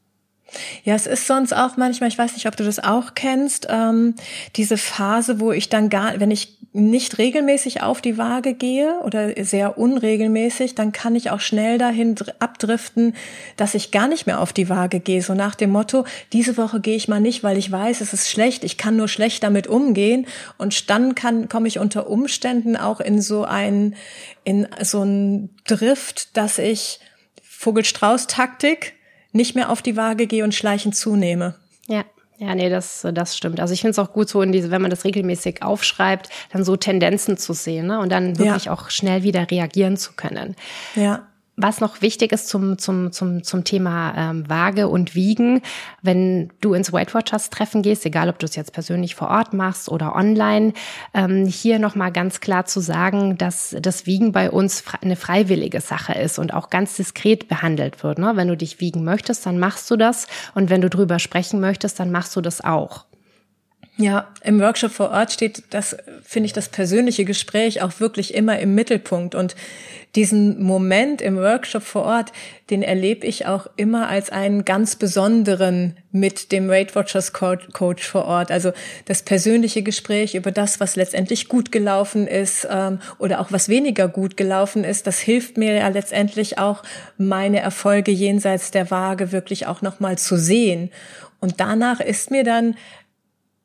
Ja, 0.84 0.96
es 0.96 1.08
ist 1.08 1.28
sonst 1.28 1.54
auch 1.54 1.78
manchmal, 1.78 2.10
ich 2.10 2.18
weiß 2.18 2.34
nicht, 2.34 2.48
ob 2.48 2.56
du 2.56 2.64
das 2.64 2.80
auch 2.80 3.16
kennst, 3.16 3.68
ähm, 3.70 4.16
diese 4.56 4.78
Phase, 4.78 5.40
wo 5.40 5.52
ich 5.52 5.70
dann 5.70 5.90
gar, 5.90 6.20
wenn 6.20 6.32
ich 6.32 6.58
nicht 6.76 7.20
regelmäßig 7.20 7.84
auf 7.84 8.02
die 8.02 8.18
Waage 8.18 8.56
gehe 8.56 9.00
oder 9.04 9.32
sehr 9.44 9.78
unregelmäßig, 9.78 10.74
dann 10.74 10.92
kann 10.92 11.16
ich 11.16 11.30
auch 11.30 11.40
schnell 11.40 11.78
dahin 11.78 12.16
abdriften, 12.40 13.16
dass 13.58 13.76
ich 13.76 13.92
gar 13.92 14.08
nicht 14.08 14.26
mehr 14.26 14.42
auf 14.42 14.54
die 14.54 14.70
Waage 14.70 15.00
gehe. 15.00 15.22
So 15.22 15.36
nach 15.36 15.54
dem 15.54 15.70
Motto, 15.70 16.04
diese 16.34 16.58
Woche 16.58 16.82
gehe 16.82 16.96
ich 16.96 17.08
mal 17.08 17.22
nicht, 17.22 17.44
weil 17.44 17.60
ich 17.60 17.72
weiß, 17.72 18.02
es 18.02 18.14
ist 18.14 18.30
schlecht, 18.30 18.64
ich 18.64 18.78
kann 18.78 18.96
nur 18.96 19.08
schlecht 19.08 19.44
damit 19.44 19.68
umgehen. 19.68 20.26
Und 20.58 20.90
dann 20.90 21.14
kann, 21.14 21.48
komme 21.48 21.68
ich 21.68 21.78
unter 21.78 22.10
Umständen 22.10 22.76
auch 22.76 23.00
in 23.00 23.22
so 23.22 23.44
ein, 23.44 23.96
in 24.44 24.68
so 24.82 25.04
ein 25.04 25.52
Drift, 25.66 26.36
dass 26.36 26.58
ich 26.58 27.00
Vogelstrauß-Taktik, 27.44 28.94
nicht 29.34 29.56
mehr 29.56 29.70
auf 29.70 29.82
die 29.82 29.98
Waage 29.98 30.28
gehe 30.28 30.44
und 30.44 30.56
schleichend 30.56 30.96
zunehme. 30.96 31.56
Ja. 31.88 32.06
Ja, 32.40 32.56
nee, 32.56 32.70
das, 32.70 33.08
das 33.14 33.38
stimmt. 33.38 33.60
Also 33.60 33.74
ich 33.74 33.82
finde 33.82 33.92
es 33.92 34.00
auch 34.00 34.12
gut, 34.12 34.28
so 34.28 34.42
in 34.42 34.52
diese, 34.52 34.72
wenn 34.72 34.82
man 34.82 34.90
das 34.90 35.06
regelmäßig 35.06 35.62
aufschreibt, 35.62 36.30
dann 36.52 36.64
so 36.64 36.76
Tendenzen 36.76 37.38
zu 37.38 37.54
sehen 37.54 37.88
ne? 37.88 38.00
und 38.00 38.12
dann 38.12 38.38
wirklich 38.38 38.66
ja. 38.66 38.74
auch 38.74 38.90
schnell 38.90 39.24
wieder 39.24 39.50
reagieren 39.50 39.98
zu 39.98 40.14
können. 40.14 40.56
Ja. 40.96 41.28
Was 41.56 41.82
noch 41.82 42.02
wichtig 42.02 42.32
ist 42.32 42.48
zum, 42.48 42.80
zum, 42.80 43.12
zum, 43.12 43.44
zum 43.44 43.64
Thema 43.64 44.14
ähm, 44.18 44.50
Waage 44.50 44.88
und 44.88 45.14
Wiegen, 45.14 45.62
wenn 46.02 46.52
du 46.62 46.74
ins 46.74 46.92
Weight 46.92 47.14
Watchers 47.14 47.52
Treffen 47.52 47.84
gehst, 47.84 48.08
egal 48.08 48.28
ob 48.30 48.40
du 48.40 48.46
es 48.48 48.56
jetzt 48.56 48.74
persönlich 48.74 49.14
vor 49.14 49.28
Ort 49.28 49.54
machst 49.54 49.88
oder 49.88 50.16
online, 50.16 50.74
ähm, 51.14 51.46
hier 51.46 51.78
nochmal 51.78 52.12
ganz 52.12 52.40
klar 52.40 52.66
zu 52.66 52.80
sagen, 52.80 53.38
dass 53.38 53.76
das 53.80 54.08
Wiegen 54.08 54.32
bei 54.32 54.50
uns 54.50 54.84
eine 55.02 55.16
freiwillige 55.16 55.80
Sache 55.80 56.14
ist 56.14 56.40
und 56.40 56.56
auch 56.56 56.72
ganz 56.72 56.96
diskret 56.96 57.48
behandelt 57.48 58.04
wird. 58.04 58.18
Ne? 58.18 58.32
Wenn 58.34 58.48
du 58.48 58.58
dich 58.58 58.80
wiegen 58.80 59.04
möchtest, 59.04 59.46
dann 59.46 59.60
machst 59.60 59.92
du 59.92 59.96
das 59.96 60.26
und 60.56 60.72
wenn 60.72 60.82
du 60.82 60.90
drüber 60.90 61.20
sprechen 61.20 61.60
möchtest, 61.60 62.00
dann 62.00 62.12
machst 62.12 62.36
du 62.36 62.42
das 62.42 62.64
auch. 62.64 63.06
Ja, 63.98 64.28
im 64.44 64.60
Workshop 64.60 64.92
vor 64.92 65.12
Ort 65.12 65.32
steht 65.32 65.64
das, 65.70 65.96
finde 66.24 66.48
ich, 66.48 66.54
das 66.54 66.70
persönliche 66.70 67.26
Gespräch 67.26 67.84
auch 67.84 68.00
wirklich 68.00 68.34
immer 68.34 68.58
im 68.58 68.74
Mittelpunkt. 68.74 69.36
Und 69.36 69.56
diesen 70.16 70.64
Moment 70.64 71.22
im 71.22 71.38
Workshop 71.38 71.84
vor 71.84 72.04
Ort, 72.04 72.32
den 72.72 72.82
erlebe 72.82 73.28
ich 73.28 73.46
auch 73.46 73.68
immer 73.76 74.10
als 74.10 74.32
einen 74.32 74.66
ganz 74.66 74.96
besonderen 74.96 75.96
mit 76.12 76.52
dem 76.52 76.70
Weight 76.70 76.96
Watchers 76.96 77.34
Coach 77.34 78.04
vor 78.04 78.26
Ort. 78.26 78.50
Also 78.50 78.72
das 79.06 79.22
persönliche 79.22 79.84
Gespräch 79.84 80.34
über 80.34 80.52
das, 80.52 80.80
was 80.80 80.96
letztendlich 80.96 81.48
gut 81.48 81.72
gelaufen 81.72 82.26
ist 82.26 82.68
ähm, 82.72 83.00
oder 83.20 83.42
auch 83.42 83.52
was 83.52 83.70
weniger 83.70 84.08
gut 84.08 84.38
gelaufen 84.38 84.84
ist, 84.84 85.06
das 85.06 85.20
hilft 85.20 85.58
mir 85.58 85.76
ja 85.76 85.88
letztendlich 85.88 86.58
auch, 86.58 86.82
meine 87.18 87.60
Erfolge 87.60 88.12
jenseits 88.12 88.72
der 88.72 88.90
Waage 88.90 89.32
wirklich 89.32 89.68
auch 89.68 89.84
nochmal 89.84 90.18
zu 90.18 90.36
sehen. 90.36 90.90
Und 91.40 91.60
danach 91.60 92.00
ist 92.00 92.32
mir 92.32 92.44
dann 92.44 92.76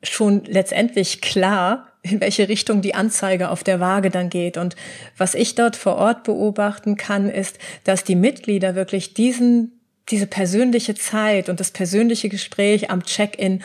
schon 0.03 0.45
letztendlich 0.45 1.21
klar, 1.21 1.89
in 2.03 2.21
welche 2.21 2.49
Richtung 2.49 2.81
die 2.81 2.95
Anzeige 2.95 3.51
auf 3.51 3.65
der 3.65 3.81
Waage 3.81 4.11
dann 4.11 4.31
geht. 4.31 4.57
Und 4.57 4.77
was 5.17 5.35
ich 5.35 5.55
dort 5.55 5.77
vor 5.77 5.97
Ort 5.97 6.25
beobachten 6.25 6.97
kann, 6.97 7.29
ist, 7.29 7.59
dass 7.85 8.05
die 8.05 8.15
Mitglieder 8.15 8.75
wirklich 8.75 9.15
diesen, 9.15 9.81
diese 10.09 10.27
persönliche 10.27 10.95
Zeit 10.95 11.49
und 11.49 11.61
das 11.61 11.71
persönliche 11.71 12.29
Gespräch 12.29 12.91
am 12.91 13.03
Check-in 13.03 13.63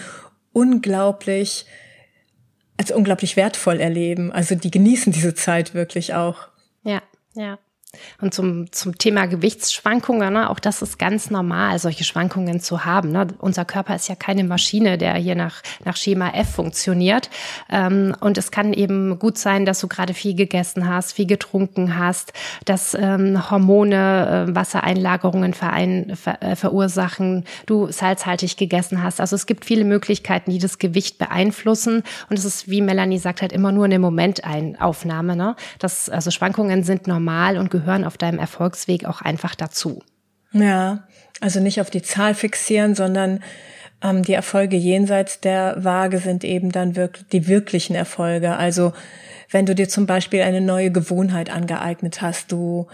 unglaublich, 0.51 1.65
als 2.77 2.91
unglaublich 2.91 3.35
wertvoll 3.35 3.79
erleben. 3.79 4.31
Also 4.31 4.55
die 4.55 4.71
genießen 4.71 5.13
diese 5.13 5.35
Zeit 5.35 5.73
wirklich 5.73 6.13
auch. 6.13 6.47
Ja, 6.83 7.01
ja. 7.35 7.59
Und 8.21 8.33
zum, 8.33 8.71
zum 8.71 8.97
Thema 8.97 9.27
Gewichtsschwankungen, 9.27 10.33
ne, 10.33 10.49
auch 10.49 10.59
das 10.59 10.81
ist 10.81 10.97
ganz 10.97 11.29
normal, 11.29 11.77
solche 11.77 12.03
Schwankungen 12.03 12.59
zu 12.59 12.85
haben. 12.85 13.11
Ne? 13.11 13.27
Unser 13.39 13.65
Körper 13.65 13.95
ist 13.95 14.07
ja 14.07 14.15
keine 14.15 14.43
Maschine, 14.43 14.97
der 14.97 15.13
hier 15.15 15.35
nach, 15.35 15.61
nach 15.85 15.95
Schema 15.95 16.29
F 16.29 16.49
funktioniert. 16.55 17.29
Ähm, 17.69 18.15
und 18.19 18.37
es 18.37 18.49
kann 18.49 18.73
eben 18.73 19.19
gut 19.19 19.37
sein, 19.37 19.65
dass 19.65 19.79
du 19.79 19.87
gerade 19.87 20.13
viel 20.13 20.35
gegessen 20.35 20.87
hast, 20.87 21.13
viel 21.13 21.27
getrunken 21.27 21.97
hast, 21.97 22.33
dass 22.65 22.95
ähm, 22.99 23.49
Hormone 23.51 24.47
äh, 24.49 24.55
Wassereinlagerungen 24.55 25.53
verein, 25.53 26.13
ver, 26.15 26.41
äh, 26.41 26.55
verursachen, 26.55 27.45
du 27.65 27.91
salzhaltig 27.91 28.57
gegessen 28.57 29.03
hast. 29.03 29.19
Also 29.19 29.35
es 29.35 29.45
gibt 29.45 29.65
viele 29.65 29.85
Möglichkeiten, 29.85 30.51
die 30.51 30.59
das 30.59 30.79
Gewicht 30.79 31.17
beeinflussen. 31.19 32.03
Und 32.29 32.39
es 32.39 32.45
ist, 32.45 32.69
wie 32.69 32.81
Melanie 32.81 33.19
sagt, 33.19 33.41
halt 33.41 33.51
immer 33.51 33.71
nur 33.71 33.85
eine 33.85 33.99
Momentaufnahme. 33.99 35.35
Ne? 35.35 35.55
Das, 35.79 36.09
also 36.09 36.31
Schwankungen 36.31 36.83
sind 36.83 37.05
normal 37.05 37.57
und 37.57 37.69
gehören 37.69 37.82
gehören 37.83 38.05
auf 38.05 38.17
deinem 38.17 38.39
Erfolgsweg 38.39 39.05
auch 39.05 39.21
einfach 39.21 39.55
dazu. 39.55 40.01
Ja, 40.51 41.07
also 41.41 41.59
nicht 41.59 41.81
auf 41.81 41.89
die 41.89 42.01
Zahl 42.01 42.35
fixieren, 42.35 42.95
sondern 42.95 43.43
ähm, 44.01 44.23
die 44.23 44.33
Erfolge 44.33 44.77
jenseits 44.77 45.39
der 45.39 45.83
Waage 45.83 46.19
sind 46.19 46.43
eben 46.43 46.71
dann 46.71 46.95
wirklich 46.95 47.27
die 47.29 47.47
wirklichen 47.47 47.95
Erfolge. 47.95 48.55
Also 48.55 48.93
wenn 49.49 49.65
du 49.65 49.75
dir 49.75 49.89
zum 49.89 50.05
Beispiel 50.05 50.41
eine 50.41 50.61
neue 50.61 50.91
Gewohnheit 50.91 51.49
angeeignet 51.49 52.21
hast, 52.21 52.51
du 52.51 52.87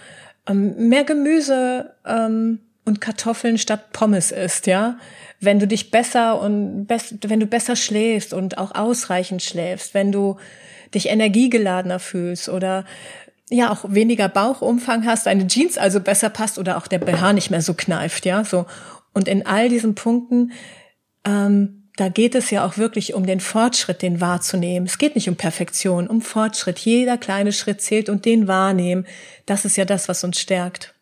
ähm, 0.48 0.90
mehr 0.90 1.04
Gemüse 1.04 1.94
ähm, 2.06 2.60
und 2.86 3.02
Kartoffeln 3.02 3.58
statt 3.58 3.92
Pommes 3.92 4.32
isst, 4.32 4.68
ja, 4.68 4.98
wenn 5.40 5.60
du 5.60 5.68
dich 5.68 5.92
besser 5.92 6.42
und 6.42 6.86
best, 6.86 7.30
wenn 7.30 7.40
du 7.40 7.46
besser 7.46 7.76
schläfst 7.76 8.34
und 8.34 8.58
auch 8.58 8.74
ausreichend 8.74 9.42
schläfst, 9.42 9.94
wenn 9.94 10.12
du 10.12 10.38
dich 10.94 11.10
energiegeladener 11.10 12.00
fühlst 12.00 12.50
oder 12.50 12.84
ja 13.50 13.72
auch 13.72 13.86
weniger 13.88 14.30
Bauchumfang 14.30 15.06
hast, 15.06 15.26
deine 15.26 15.48
Jeans 15.48 15.78
also 15.78 16.00
besser 16.00 16.30
passt 16.30 16.58
oder 16.58 16.78
auch 16.78 16.88
der 16.88 17.00
BH 17.00 17.34
nicht 17.34 17.50
mehr 17.50 17.62
so 17.62 17.74
kneift, 17.74 18.26
ja, 18.26 18.44
so. 18.44 18.66
Und 19.14 19.28
in 19.28 19.46
all 19.46 19.70
diesen 19.70 19.96
Punkten, 19.96 20.52
ähm, 21.26 21.90
da 21.96 22.08
geht 22.08 22.36
es 22.36 22.50
ja 22.52 22.66
auch 22.66 22.78
wirklich 22.78 23.14
um 23.14 23.26
den 23.26 23.42
Fortschritt, 23.42 24.02
den 24.02 24.22
wahrzunehmen. 24.22 24.88
Es 24.88 24.98
geht 24.98 25.16
nicht 25.16 25.28
um 25.28 25.36
Perfektion, 25.36 26.08
um 26.08 26.22
Fortschritt. 26.22 26.80
Jeder 26.80 27.18
kleine 27.18 27.52
Schritt 27.52 27.82
zählt 27.82 28.08
und 28.08 28.24
den 28.24 28.48
wahrnehmen. 28.48 29.06
Das 29.46 29.66
ist 29.66 29.76
ja 29.76 29.84
das, 29.84 30.08
was 30.08 30.24
uns 30.24 30.40
stärkt. 30.40 30.94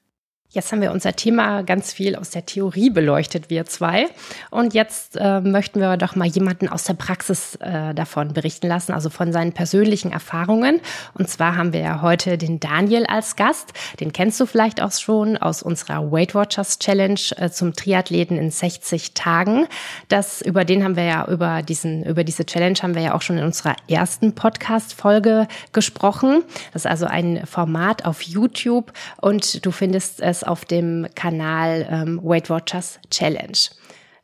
Jetzt 0.58 0.72
haben 0.72 0.82
wir 0.82 0.92
unser 0.92 1.16
Thema 1.16 1.62
ganz 1.62 1.94
viel 1.94 2.16
aus 2.16 2.32
der 2.32 2.48
Theorie 2.48 2.90
beleuchtet, 2.90 3.52
wir 3.52 3.68
zwei. 3.68 4.08
Und 4.50 4.74
jetzt 4.74 5.16
äh, 5.16 5.40
möchten 5.40 5.80
wir 5.80 5.98
doch 5.98 6.16
mal 6.16 6.26
jemanden 6.26 6.68
aus 6.68 6.86
der 6.86 6.96
Praxis 6.96 7.54
äh, 7.62 7.94
davon 7.94 8.34
berichten 8.34 8.68
lassen, 8.68 8.92
also 8.92 9.12
von 9.12 9.32
seinen 9.32 9.54
persönlichen 9.54 10.12
Erfahrungen. 10.12 10.82
Und 11.14 11.30
zwar 11.30 11.58
haben 11.58 11.74
wir 11.74 11.82
ja 11.82 12.02
heute 12.02 12.40
den 12.40 12.60
Daniel 12.60 13.06
als 13.06 13.36
Gast. 13.36 13.74
Den 14.00 14.12
kennst 14.14 14.40
du 14.40 14.48
vielleicht 14.48 14.82
auch 14.82 14.92
schon 14.92 15.38
aus 15.38 15.62
unserer 15.62 16.12
Weight 16.12 16.34
Watchers 16.34 16.80
Challenge 16.80 17.20
äh, 17.36 17.52
zum 17.52 17.76
Triathleten 17.76 18.40
in 18.40 18.50
60 18.50 19.14
Tagen. 19.14 19.68
Das, 20.08 20.42
über 20.42 20.66
den 20.66 20.84
haben 20.84 20.96
wir 20.96 21.04
ja, 21.04 21.28
über 21.28 21.62
diesen, 21.62 22.04
über 22.04 22.24
diese 22.24 22.48
Challenge 22.48 22.80
haben 22.82 22.96
wir 22.96 23.04
ja 23.04 23.14
auch 23.14 23.22
schon 23.22 23.38
in 23.38 23.44
unserer 23.44 23.76
ersten 23.88 24.34
Podcast-Folge 24.34 25.48
gesprochen. 25.72 26.42
Das 26.74 26.86
ist 26.86 26.90
also 26.90 27.06
ein 27.06 27.46
Format 27.46 28.06
auf 28.06 28.24
YouTube 28.24 28.92
und 29.22 29.64
du 29.64 29.70
findest 29.70 30.20
es 30.20 30.47
auf 30.48 30.66
dem 30.66 31.08
Kanal 31.16 31.88
ähm, 31.90 32.20
Weight 32.24 32.50
Watchers 32.50 33.00
Challenge. 33.10 33.58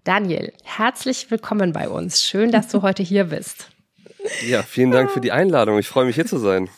Daniel, 0.04 0.52
herzlich 0.64 1.32
willkommen 1.32 1.72
bei 1.74 1.88
uns. 1.88 2.24
Schön, 2.24 2.52
dass 2.52 2.68
du 2.68 2.82
heute 2.82 3.04
hier 3.04 3.26
bist. 3.26 3.70
Ja, 4.46 4.64
vielen 4.64 4.92
Dank 4.92 5.12
für 5.12 5.22
die 5.22 5.32
Einladung. 5.32 5.80
Ich 5.80 5.88
freue 5.88 6.06
mich 6.06 6.16
hier 6.16 6.26
zu 6.26 6.38
sein. 6.38 6.70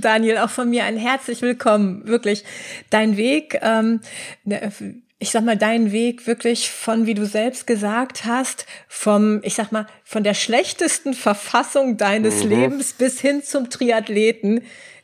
Daniel, 0.00 0.38
auch 0.38 0.50
von 0.50 0.70
mir 0.70 0.84
ein 0.84 0.96
herzlich 0.96 1.42
willkommen. 1.42 2.06
Wirklich, 2.06 2.44
dein 2.90 3.16
Weg, 3.16 3.58
ähm, 3.62 4.00
ne, 4.44 4.72
ich 5.18 5.30
sag 5.30 5.44
mal, 5.44 5.56
dein 5.56 5.92
Weg 5.92 6.26
wirklich 6.26 6.70
von, 6.70 7.06
wie 7.06 7.14
du 7.14 7.26
selbst 7.26 7.66
gesagt 7.66 8.24
hast, 8.24 8.66
vom, 8.88 9.40
ich 9.44 9.54
sag 9.54 9.70
mal, 9.70 9.86
von 10.02 10.24
der 10.24 10.34
schlechtesten 10.34 11.14
Verfassung 11.14 11.96
deines 11.96 12.42
mhm. 12.42 12.50
Lebens 12.50 12.92
bis 12.92 13.20
hin 13.20 13.42
zum 13.42 13.70
Triathleten. 13.70 14.62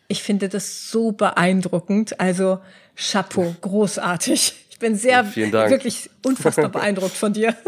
Ich 0.09 0.23
finde 0.23 0.49
das 0.49 0.91
so 0.91 1.13
beeindruckend. 1.13 2.19
Also 2.19 2.59
Chapeau, 2.99 3.55
großartig. 3.61 4.55
Ich 4.71 4.79
bin 4.79 4.97
sehr, 4.97 5.35
wirklich 5.35 6.11
unfassbar 6.25 6.69
beeindruckt 6.69 7.15
von 7.17 7.33
dir. 7.33 7.57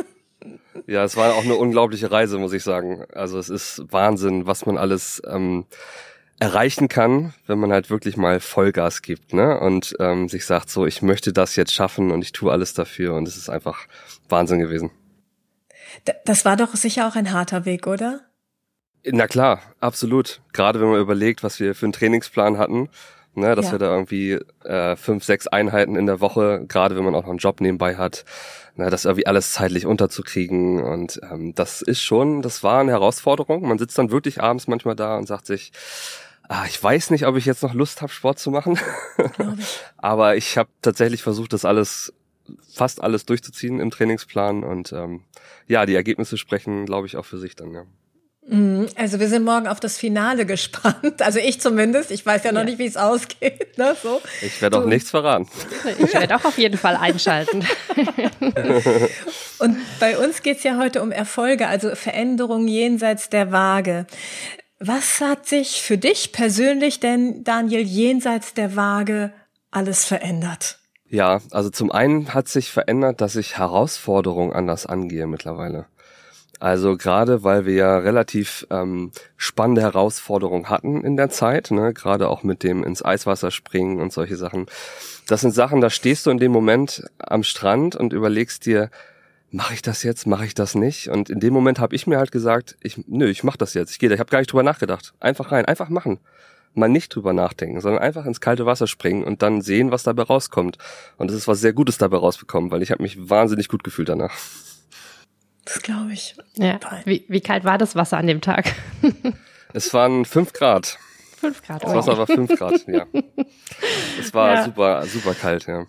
Ja, 0.87 1.05
es 1.05 1.17
war 1.17 1.35
auch 1.35 1.45
eine 1.45 1.57
unglaubliche 1.57 2.11
Reise, 2.11 2.39
muss 2.39 2.53
ich 2.53 2.63
sagen. 2.63 3.05
Also 3.13 3.39
es 3.39 3.49
ist 3.49 3.83
Wahnsinn, 3.91 4.47
was 4.47 4.67
man 4.67 4.79
alles 4.79 5.21
ähm, 5.27 5.67
erreichen 6.39 6.89
kann, 6.89 7.35
wenn 7.47 7.59
man 7.59 7.71
halt 7.71 7.91
wirklich 7.91 8.17
mal 8.17 8.41
Vollgas 8.41 9.03
gibt, 9.03 9.33
ne? 9.33 9.61
Und 9.61 9.95
ähm, 10.01 10.29
sich 10.29 10.47
sagt 10.47 10.71
so, 10.71 10.87
ich 10.87 11.03
möchte 11.03 11.33
das 11.33 11.55
jetzt 11.55 11.75
schaffen 11.75 12.11
und 12.11 12.23
ich 12.23 12.33
tue 12.33 12.51
alles 12.51 12.73
dafür 12.73 13.15
und 13.15 13.29
es 13.29 13.37
ist 13.37 13.51
einfach 13.51 13.87
Wahnsinn 14.29 14.59
gewesen. 14.59 14.91
Das 16.25 16.45
war 16.45 16.57
doch 16.57 16.75
sicher 16.75 17.07
auch 17.07 17.15
ein 17.15 17.33
harter 17.33 17.65
Weg, 17.67 17.87
oder? 17.87 18.21
Na 19.05 19.27
klar, 19.27 19.61
absolut. 19.81 20.41
Gerade 20.53 20.81
wenn 20.81 20.89
man 20.89 21.01
überlegt, 21.01 21.43
was 21.43 21.61
wir 21.61 21.75
für 21.75 21.87
einen 21.87 21.93
Trainingsplan 21.93 22.59
hatten, 22.59 22.89
ne, 23.35 23.55
dass 23.55 23.67
ja. 23.67 23.73
wir 23.73 23.79
da 23.79 23.93
irgendwie 23.93 24.39
äh, 24.65 24.97
fünf, 24.97 25.25
sechs 25.25 25.47
Einheiten 25.47 25.97
in 25.97 26.07
der 26.07 26.21
Woche, 26.21 26.65
gerade 26.67 26.97
wenn 26.97 27.05
man 27.05 27.15
auch 27.15 27.23
noch 27.23 27.31
einen 27.31 27.39
Job 27.39 27.61
nebenbei 27.61 27.97
hat, 27.97 28.25
ne, 28.77 28.91
das 28.91 29.05
irgendwie 29.05 29.27
alles 29.27 29.53
zeitlich 29.53 29.87
unterzukriegen. 29.87 30.83
Und 30.83 31.21
ähm, 31.31 31.55
das 31.55 31.83
ist 31.83 32.03
schon, 32.03 32.43
das 32.43 32.63
war 32.63 32.81
eine 32.81 32.93
Herausforderung. 32.93 33.67
Man 33.67 33.79
sitzt 33.79 33.99
dann 33.99 34.11
wirklich 34.11 34.41
abends 34.43 34.69
manchmal 34.69 34.97
da 34.97 35.17
und 35.17 35.27
sagt 35.27 35.47
sich, 35.47 35.73
ah, 36.49 36.65
ich 36.67 36.83
weiß 36.83 37.11
nicht, 37.11 37.27
ob 37.27 37.37
ich 37.37 37.47
jetzt 37.47 37.63
noch 37.63 37.75
Lust 37.75 38.03
habe, 38.03 38.13
Sport 38.13 38.39
zu 38.39 38.51
machen. 38.51 38.79
Aber 39.97 40.37
ich 40.37 40.59
habe 40.59 40.71
tatsächlich 40.83 41.23
versucht, 41.23 41.53
das 41.53 41.65
alles 41.65 42.13
fast 42.69 43.01
alles 43.01 43.27
durchzuziehen 43.27 43.79
im 43.79 43.91
Trainingsplan 43.91 44.65
und 44.65 44.93
ähm, 44.93 45.23
ja, 45.69 45.87
die 45.87 45.95
Ergebnisse 45.95 46.37
sprechen, 46.37 46.85
glaube 46.85 47.07
ich, 47.07 47.17
auch 47.17 47.25
für 47.25 47.39
sich 47.39 47.55
dann, 47.55 47.73
ja. 47.73 47.85
Mhm. 48.47 48.89
Also 48.97 49.21
wir 49.21 49.29
sind 49.29 49.45
morgen 49.45 49.69
auf 49.69 49.81
das 49.81 49.97
Finale 49.97 50.47
gespannt. 50.47 51.23
Also 51.23 51.39
ich 51.39 51.61
zumindest. 51.61 52.11
Ich 52.11 52.25
weiß 52.25 52.45
ja 52.45 52.53
noch 52.53 52.61
ja. 52.61 52.65
nicht, 52.67 52.79
wie 52.79 52.87
es 52.87 52.97
ausgeht. 52.97 53.79
Ne? 53.79 53.97
So. 54.03 54.21
Ich 54.43 54.61
werde 54.61 54.79
auch 54.79 54.87
nichts 54.87 55.11
verraten. 55.11 55.49
Ich 55.99 56.15
werde 56.15 56.37
auch 56.37 56.45
auf 56.45 56.59
jeden 56.59 56.79
Fall 56.79 56.97
einschalten. 56.97 57.65
Und 59.59 59.77
bei 60.01 60.19
uns 60.19 60.43
geht 60.43 60.59
es 60.59 60.63
ja 60.65 60.79
heute 60.79 61.03
um 61.03 61.13
Erfolge, 61.13 61.69
also 61.69 61.95
Veränderungen 61.95 62.67
jenseits 62.67 63.29
der 63.29 63.53
Waage. 63.53 64.07
Was 64.79 65.21
hat 65.21 65.47
sich 65.47 65.83
für 65.83 65.99
dich 65.99 66.33
persönlich 66.33 67.01
denn, 67.01 67.45
Daniel, 67.45 67.83
jenseits 67.83 68.55
der 68.55 68.77
Waage 68.77 69.33
alles 69.71 70.07
verändert? 70.07 70.79
Ja, 71.07 71.41
also 71.51 71.71
zum 71.71 71.91
einen 71.91 72.33
hat 72.33 72.49
sich 72.49 72.71
verändert, 72.71 73.21
dass 73.21 73.37
ich 73.37 73.59
Herausforderungen 73.59 74.53
anders 74.53 74.87
angehe 74.87 75.27
mittlerweile. 75.27 75.87
Also 76.61 76.99
gerade 76.99 77.43
weil 77.43 77.65
wir 77.65 77.75
ja 77.75 77.99
relativ 77.99 78.67
ähm, 78.71 79.13
spannende 79.39 79.81
Herausforderungen 79.81 80.69
hatten 80.69 81.03
in 81.03 81.17
der 81.17 81.31
Zeit, 81.31 81.71
ne? 81.71 81.95
gerade 81.95 82.29
auch 82.29 82.43
mit 82.43 82.63
dem 82.63 82.85
ins 82.85 83.03
Eiswasser 83.03 83.51
springen 83.51 83.99
und 83.99 84.13
solche 84.13 84.37
Sachen. 84.37 84.67
Das 85.27 85.41
sind 85.41 85.55
Sachen, 85.55 85.81
da 85.81 85.89
stehst 85.89 86.27
du 86.27 86.31
in 86.31 86.37
dem 86.37 86.53
Moment 86.53 87.05
am 87.19 87.45
Strand 87.45 87.97
und 87.97 88.13
überlegst 88.13 88.67
dir, 88.67 88.91
mache 89.51 89.73
ich 89.73 89.81
das 89.81 90.03
jetzt, 90.03 90.27
mache 90.27 90.45
ich 90.45 90.55
das 90.55 90.75
nicht? 90.75 91.09
Und 91.09 91.31
in 91.31 91.41
dem 91.41 91.55
Moment 91.55 91.79
habe 91.79 91.97
ich 91.97 92.07
mir 92.07 92.19
halt 92.19 92.31
gesagt, 92.31 92.77
ich, 92.83 93.03
nö, 93.09 93.31
ich 93.31 93.43
mache 93.43 93.59
das 93.59 93.73
jetzt. 93.73 93.93
Ich 93.93 93.99
gehe 93.99 94.11
da, 94.11 94.15
ich 94.15 94.21
habe 94.21 94.31
gar 94.31 94.41
nicht 94.41 94.53
drüber 94.53 94.63
nachgedacht. 94.63 95.15
Einfach 95.19 95.53
rein, 95.53 95.65
einfach 95.65 95.89
machen. 95.89 96.19
Mal 96.75 96.91
nicht 96.91 97.15
drüber 97.15 97.33
nachdenken, 97.33 97.81
sondern 97.81 98.03
einfach 98.03 98.27
ins 98.27 98.41
kalte 98.43 98.67
Wasser 98.67 98.87
springen 98.87 99.25
und 99.25 99.41
dann 99.41 99.63
sehen, 99.63 99.91
was 99.91 100.03
dabei 100.03 100.25
rauskommt. 100.25 100.77
Und 101.17 101.31
es 101.31 101.37
ist 101.39 101.49
was 101.49 101.61
sehr 101.61 101.73
Gutes 101.73 101.97
dabei 101.97 102.19
rausbekommen, 102.19 102.71
weil 102.71 102.83
ich 102.83 102.91
habe 102.91 103.03
mich 103.03 103.31
wahnsinnig 103.31 103.69
gut 103.69 103.83
gefühlt 103.83 104.11
danach. 104.11 104.35
Das 105.73 105.83
glaube 105.83 106.13
ich. 106.13 106.35
Ja. 106.57 106.81
Wie, 107.05 107.25
wie 107.29 107.41
kalt 107.41 107.65
war 107.65 107.79
das 107.79 107.95
Wasser 107.95 108.19
an 108.19 108.27
dem 108.27 108.41
Tag? 108.41 108.75
es 109.73 109.95
waren 109.95 110.25
fünf 110.25 110.53
Grad. 110.53 110.99
Fünf 111.37 111.63
Grad. 111.63 111.85
Das 111.85 111.95
Wasser 111.95 112.19
war 112.19 112.27
fünf 112.27 112.57
Grad, 112.57 112.85
ja. 112.89 113.07
Es 114.19 114.35
war 114.35 114.55
ja. 114.55 114.65
super, 114.65 115.07
super 115.07 115.35
kalt, 115.35 115.67
ja. 115.69 115.87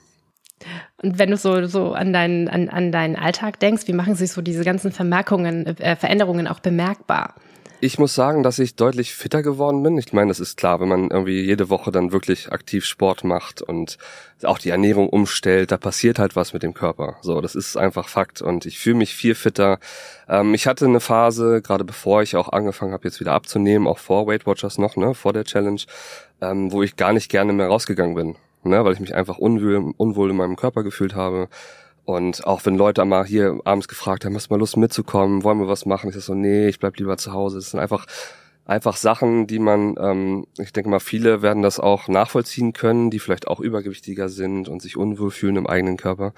Und 1.02 1.17
wenn 1.17 1.32
du 1.32 1.38
so, 1.38 1.65
so 1.65 1.94
an, 1.94 2.13
deinen, 2.13 2.48
an, 2.48 2.70
an 2.70 2.91
deinen 2.91 3.15
Alltag 3.15 3.60
denkst, 3.60 3.88
wie 3.88 3.94
machen 3.94 4.13
sich 4.13 4.32
so 4.32 4.41
diese 4.41 4.63
ganzen 4.63 4.91
Vermerkungen, 4.91 5.65
äh, 5.65 5.96
Veränderungen 5.96 6.48
auch 6.48 6.60
bemerkbar? 6.60 7.34
Ich 7.84 7.98
muss 7.98 8.13
sagen, 8.13 8.44
dass 8.44 8.60
ich 8.60 8.76
deutlich 8.76 9.15
fitter 9.15 9.41
geworden 9.41 9.82
bin. 9.82 9.98
Ich 9.98 10.13
meine, 10.13 10.28
das 10.28 10.39
ist 10.39 10.56
klar, 10.56 10.80
wenn 10.80 10.88
man 10.88 11.10
irgendwie 11.10 11.41
jede 11.41 11.72
Woche 11.72 11.91
dann 11.91 12.12
wirklich 12.12 12.52
aktiv 12.52 12.86
Sport 12.86 13.24
macht 13.24 13.63
und 13.63 13.98
auch 14.44 14.60
die 14.60 14.70
Ernährung 14.70 15.10
umstellt, 15.10 15.72
da 15.72 15.78
passiert 15.78 16.20
halt 16.20 16.36
was 16.36 16.54
mit 16.54 16.62
dem 16.62 16.76
Körper. 16.76 17.15
So, 17.22 17.41
das 17.41 17.56
ist 17.56 17.78
einfach 17.78 18.08
Fakt 18.08 18.44
und 18.44 18.67
ich 18.67 18.78
fühle 18.78 18.98
mich 18.98 19.15
viel 19.15 19.34
fitter. 19.34 19.80
Ähm, 20.30 20.54
ich 20.54 20.67
hatte 20.67 20.86
eine 20.86 21.00
Phase, 21.00 21.63
gerade 21.63 21.84
bevor 21.84 22.22
ich 22.22 22.36
auch 22.36 22.50
angefangen 22.50 22.94
habe, 22.94 23.06
jetzt 23.06 23.20
wieder 23.20 23.34
abzunehmen, 23.34 23.88
auch 23.88 23.98
vor 23.98 24.28
Weight 24.28 24.46
Watchers 24.46 24.78
noch, 24.78 24.96
ne, 24.96 25.15
vor 25.15 25.34
der 25.34 25.46
Challenge, 25.46 25.82
ähm, 26.39 26.72
wo 26.72 26.84
ich 26.84 26.98
gar 26.98 27.13
nicht 27.13 27.30
gerne 27.30 27.52
mehr 27.52 27.65
rausgegangen 27.67 28.13
bin, 28.13 28.36
ne, 28.63 28.86
weil 28.86 28.94
ich 28.94 29.00
mich 29.00 29.15
einfach 29.15 29.39
unwohl, 29.39 29.96
unwohl 29.98 30.30
in 30.30 30.38
meinem 30.38 30.56
Körper 30.56 30.84
gefühlt 30.84 31.15
habe. 31.15 31.50
Und 32.05 32.45
auch 32.45 32.65
wenn 32.65 32.75
Leute 32.75 33.05
mal 33.05 33.25
hier 33.25 33.59
abends 33.63 33.87
gefragt 33.87 34.25
haben, 34.25 34.35
hast 34.35 34.49
du 34.49 34.53
mal 34.53 34.59
Lust 34.59 34.77
mitzukommen, 34.77 35.43
wollen 35.43 35.59
wir 35.59 35.67
was 35.67 35.85
machen? 35.85 36.09
Ich 36.09 36.15
sag 36.15 36.23
so, 36.23 36.33
nee, 36.33 36.67
ich 36.67 36.79
bleib 36.79 36.97
lieber 36.97 37.17
zu 37.17 37.31
Hause. 37.31 37.59
Es 37.59 37.71
sind 37.71 37.79
einfach 37.79 38.05
einfach 38.65 38.95
Sachen, 38.95 39.47
die 39.47 39.59
man, 39.59 39.95
ähm, 39.99 40.47
ich 40.57 40.71
denke 40.73 40.89
mal, 40.89 40.99
viele 40.99 41.41
werden 41.41 41.61
das 41.61 41.79
auch 41.79 42.07
nachvollziehen 42.07 42.73
können, 42.73 43.09
die 43.09 43.19
vielleicht 43.19 43.47
auch 43.47 43.59
übergewichtiger 43.59 44.29
sind 44.29 44.69
und 44.69 44.81
sich 44.81 44.97
unwohl 44.97 45.31
fühlen 45.31 45.57
im 45.57 45.67
eigenen 45.67 45.97
Körper. 45.97 46.33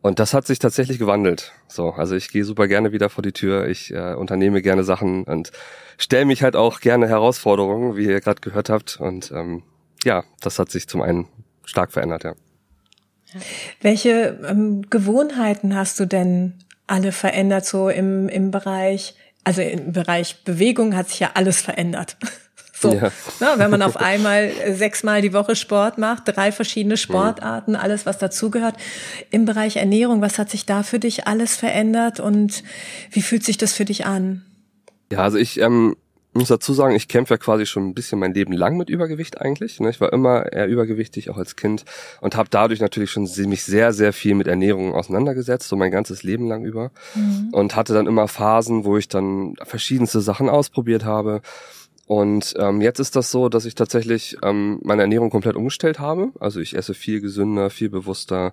Und 0.00 0.18
das 0.20 0.32
hat 0.32 0.46
sich 0.46 0.58
tatsächlich 0.58 0.98
gewandelt. 0.98 1.52
So, 1.66 1.90
also 1.90 2.14
ich 2.14 2.30
gehe 2.30 2.44
super 2.44 2.68
gerne 2.68 2.92
wieder 2.92 3.08
vor 3.08 3.22
die 3.22 3.32
Tür. 3.32 3.66
Ich 3.66 3.92
äh, 3.92 4.14
unternehme 4.14 4.62
gerne 4.62 4.84
Sachen 4.84 5.24
und 5.24 5.50
stelle 5.98 6.24
mich 6.24 6.42
halt 6.42 6.54
auch 6.54 6.80
gerne 6.80 7.08
Herausforderungen, 7.08 7.96
wie 7.96 8.06
ihr 8.06 8.20
gerade 8.20 8.40
gehört 8.40 8.70
habt. 8.70 9.00
Und 9.00 9.32
ähm, 9.32 9.62
ja, 10.04 10.24
das 10.40 10.58
hat 10.58 10.70
sich 10.70 10.88
zum 10.88 11.02
einen 11.02 11.26
stark 11.64 11.92
verändert, 11.92 12.24
ja. 12.24 12.34
Welche 13.80 14.38
ähm, 14.48 14.82
Gewohnheiten 14.90 15.74
hast 15.74 16.00
du 16.00 16.06
denn 16.06 16.54
alle 16.86 17.12
verändert, 17.12 17.66
so 17.66 17.88
im, 17.88 18.28
im 18.28 18.50
Bereich, 18.50 19.14
also 19.44 19.62
im 19.62 19.92
Bereich 19.92 20.44
Bewegung 20.44 20.96
hat 20.96 21.08
sich 21.10 21.20
ja 21.20 21.30
alles 21.34 21.60
verändert. 21.60 22.16
So, 22.80 22.94
ja. 22.94 23.10
ne, 23.40 23.54
wenn 23.56 23.72
man 23.72 23.82
auf 23.82 23.96
einmal 23.96 24.52
sechsmal 24.72 25.20
die 25.20 25.32
Woche 25.32 25.56
Sport 25.56 25.98
macht, 25.98 26.22
drei 26.26 26.52
verschiedene 26.52 26.94
mhm. 26.94 26.98
Sportarten, 26.98 27.74
alles 27.74 28.06
was 28.06 28.18
dazugehört. 28.18 28.76
Im 29.30 29.46
Bereich 29.46 29.74
Ernährung, 29.74 30.20
was 30.20 30.38
hat 30.38 30.48
sich 30.48 30.64
da 30.64 30.84
für 30.84 31.00
dich 31.00 31.26
alles 31.26 31.56
verändert 31.56 32.20
und 32.20 32.62
wie 33.10 33.20
fühlt 33.20 33.44
sich 33.44 33.58
das 33.58 33.72
für 33.72 33.84
dich 33.84 34.06
an? 34.06 34.44
Ja, 35.10 35.24
also 35.24 35.38
ich 35.38 35.60
ähm, 35.60 35.96
muss 36.38 36.48
dazu 36.48 36.72
sagen, 36.72 36.94
ich 36.94 37.08
kämpfe 37.08 37.34
ja 37.34 37.38
quasi 37.38 37.66
schon 37.66 37.88
ein 37.88 37.94
bisschen 37.94 38.18
mein 38.18 38.32
Leben 38.32 38.52
lang 38.52 38.76
mit 38.76 38.88
Übergewicht 38.88 39.40
eigentlich. 39.40 39.80
Ne? 39.80 39.90
Ich 39.90 40.00
war 40.00 40.12
immer 40.12 40.52
eher 40.52 40.66
übergewichtig, 40.66 41.30
auch 41.30 41.36
als 41.36 41.56
Kind 41.56 41.84
und 42.20 42.36
habe 42.36 42.48
dadurch 42.50 42.80
natürlich 42.80 43.10
schon 43.10 43.28
mich 43.46 43.64
sehr, 43.64 43.92
sehr 43.92 44.12
viel 44.12 44.34
mit 44.34 44.46
Ernährung 44.46 44.94
auseinandergesetzt, 44.94 45.68
so 45.68 45.76
mein 45.76 45.90
ganzes 45.90 46.22
Leben 46.22 46.48
lang 46.48 46.64
über. 46.64 46.90
Mhm. 47.14 47.48
Und 47.52 47.76
hatte 47.76 47.92
dann 47.92 48.06
immer 48.06 48.28
Phasen, 48.28 48.84
wo 48.84 48.96
ich 48.96 49.08
dann 49.08 49.54
verschiedenste 49.62 50.20
Sachen 50.20 50.48
ausprobiert 50.48 51.04
habe 51.04 51.42
und 52.08 52.54
ähm, 52.58 52.80
jetzt 52.80 53.00
ist 53.00 53.16
das 53.16 53.30
so, 53.30 53.50
dass 53.50 53.66
ich 53.66 53.74
tatsächlich 53.74 54.38
ähm, 54.42 54.80
meine 54.82 55.02
Ernährung 55.02 55.28
komplett 55.28 55.56
umgestellt 55.56 55.98
habe. 55.98 56.30
Also 56.40 56.58
ich 56.58 56.74
esse 56.74 56.94
viel 56.94 57.20
gesünder, 57.20 57.68
viel 57.68 57.90
bewusster. 57.90 58.52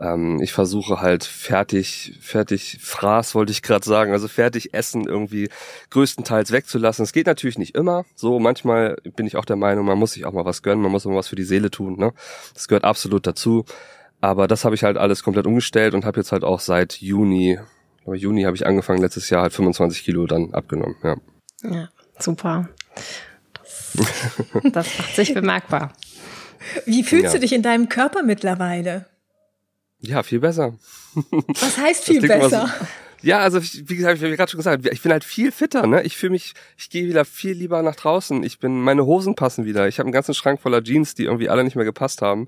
Ähm, 0.00 0.42
ich 0.42 0.52
versuche 0.52 1.00
halt 1.00 1.22
fertig, 1.22 2.18
fertig 2.20 2.78
Fraß 2.80 3.36
wollte 3.36 3.52
ich 3.52 3.62
gerade 3.62 3.84
sagen, 3.84 4.10
also 4.10 4.26
fertig 4.26 4.74
Essen 4.74 5.06
irgendwie 5.06 5.50
größtenteils 5.90 6.50
wegzulassen. 6.50 7.04
Es 7.04 7.12
geht 7.12 7.28
natürlich 7.28 7.58
nicht 7.58 7.76
immer. 7.76 8.04
So 8.16 8.40
manchmal 8.40 8.96
bin 9.14 9.24
ich 9.24 9.36
auch 9.36 9.44
der 9.44 9.54
Meinung, 9.54 9.86
man 9.86 10.00
muss 10.00 10.14
sich 10.14 10.26
auch 10.26 10.32
mal 10.32 10.44
was 10.44 10.62
gönnen, 10.62 10.82
man 10.82 10.90
muss 10.90 11.06
auch 11.06 11.10
mal 11.10 11.18
was 11.18 11.28
für 11.28 11.36
die 11.36 11.44
Seele 11.44 11.70
tun. 11.70 11.96
Ne? 11.96 12.12
Das 12.54 12.66
gehört 12.66 12.82
absolut 12.82 13.24
dazu. 13.24 13.64
Aber 14.20 14.48
das 14.48 14.64
habe 14.64 14.74
ich 14.74 14.82
halt 14.82 14.96
alles 14.96 15.22
komplett 15.22 15.46
umgestellt 15.46 15.94
und 15.94 16.04
habe 16.04 16.18
jetzt 16.18 16.32
halt 16.32 16.42
auch 16.42 16.58
seit 16.58 16.94
Juni, 16.94 17.60
Juni 18.04 18.42
habe 18.42 18.56
ich 18.56 18.66
angefangen, 18.66 19.00
letztes 19.00 19.30
Jahr 19.30 19.42
halt 19.42 19.52
25 19.52 20.02
Kilo 20.02 20.26
dann 20.26 20.54
abgenommen. 20.54 20.96
Ja. 21.04 21.16
Ja, 21.62 21.88
super. 22.18 22.68
Das, 24.72 24.98
macht 24.98 25.16
sich 25.16 25.32
bemerkbar. 25.32 25.92
Wie 26.84 27.02
fühlst 27.02 27.26
ja. 27.26 27.32
du 27.32 27.40
dich 27.40 27.52
in 27.52 27.62
deinem 27.62 27.88
Körper 27.88 28.22
mittlerweile? 28.22 29.06
Ja, 30.00 30.22
viel 30.22 30.40
besser. 30.40 30.74
Was 31.60 31.78
heißt 31.78 32.04
viel 32.04 32.20
besser? 32.20 32.66
So, 32.66 32.86
ja, 33.22 33.38
also 33.38 33.60
wie 33.62 33.96
gesagt, 33.96 34.18
ich 34.18 34.24
habe 34.24 34.36
gerade 34.36 34.50
schon 34.50 34.58
gesagt, 34.58 34.86
ich 34.90 35.02
bin 35.02 35.12
halt 35.12 35.24
viel 35.24 35.52
fitter, 35.52 35.86
ne? 35.86 36.02
Ich 36.02 36.16
fühle 36.16 36.32
mich, 36.32 36.54
ich 36.76 36.90
gehe 36.90 37.08
wieder 37.08 37.24
viel 37.24 37.52
lieber 37.52 37.82
nach 37.82 37.96
draußen. 37.96 38.42
Ich 38.42 38.58
bin, 38.58 38.80
meine 38.80 39.06
Hosen 39.06 39.34
passen 39.34 39.64
wieder. 39.64 39.88
Ich 39.88 39.98
habe 39.98 40.06
einen 40.06 40.12
ganzen 40.12 40.34
Schrank 40.34 40.60
voller 40.60 40.82
Jeans, 40.82 41.14
die 41.14 41.24
irgendwie 41.24 41.48
alle 41.48 41.64
nicht 41.64 41.76
mehr 41.76 41.84
gepasst 41.84 42.22
haben. 42.22 42.46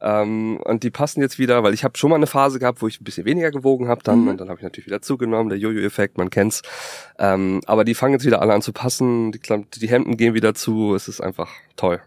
Ähm, 0.00 0.58
und 0.64 0.82
die 0.82 0.90
passen 0.90 1.20
jetzt 1.20 1.38
wieder, 1.38 1.62
weil 1.62 1.74
ich 1.74 1.84
habe 1.84 1.98
schon 1.98 2.10
mal 2.10 2.16
eine 2.16 2.26
Phase 2.26 2.58
gehabt, 2.58 2.82
wo 2.82 2.88
ich 2.88 3.00
ein 3.00 3.04
bisschen 3.04 3.24
weniger 3.24 3.50
gewogen 3.50 3.88
habe 3.88 4.02
dann 4.02 4.22
mhm. 4.22 4.28
und 4.28 4.40
dann 4.40 4.48
habe 4.48 4.58
ich 4.58 4.62
natürlich 4.62 4.86
wieder 4.86 5.02
zugenommen, 5.02 5.48
der 5.48 5.58
Jojo-Effekt, 5.58 6.18
man 6.18 6.30
kennt's. 6.30 6.62
Ähm, 7.18 7.60
aber 7.66 7.84
die 7.84 7.94
fangen 7.94 8.14
jetzt 8.14 8.24
wieder 8.24 8.40
alle 8.40 8.54
an 8.54 8.62
zu 8.62 8.72
passen, 8.72 9.32
die, 9.32 9.40
die 9.40 9.88
Hemden 9.88 10.16
gehen 10.16 10.34
wieder 10.34 10.54
zu, 10.54 10.94
es 10.94 11.08
ist 11.08 11.20
einfach 11.20 11.48
toll. 11.76 12.00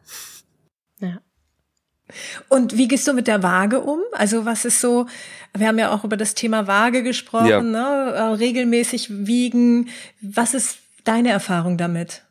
Und 2.50 2.78
wie 2.78 2.88
gehst 2.88 3.08
du 3.08 3.14
mit 3.14 3.28
der 3.28 3.44
Waage 3.44 3.80
um? 3.80 4.00
Also 4.14 4.46
was 4.46 4.66
ist 4.66 4.82
so, 4.82 5.08
wir 5.56 5.68
haben 5.68 5.80
ja 5.80 5.92
auch 5.92 6.04
über 6.04 6.18
das 6.18 6.36
Thema 6.36 6.68
Waage 6.68 7.04
gesprochen, 7.04 7.48
ja. 7.48 7.62
ne? 7.62 8.14
Äh, 8.14 8.22
regelmäßig 8.36 9.08
wiegen. 9.28 9.90
Was 10.22 10.54
ist 10.54 10.80
deine 11.04 11.30
Erfahrung 11.30 11.78
damit? 11.78 12.24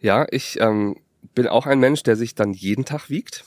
Ja, 0.00 0.26
ich 0.30 0.60
ähm, 0.60 0.96
bin 1.34 1.46
auch 1.46 1.66
ein 1.66 1.78
Mensch, 1.78 2.02
der 2.02 2.16
sich 2.16 2.34
dann 2.34 2.52
jeden 2.52 2.84
Tag 2.84 3.08
wiegt. 3.08 3.44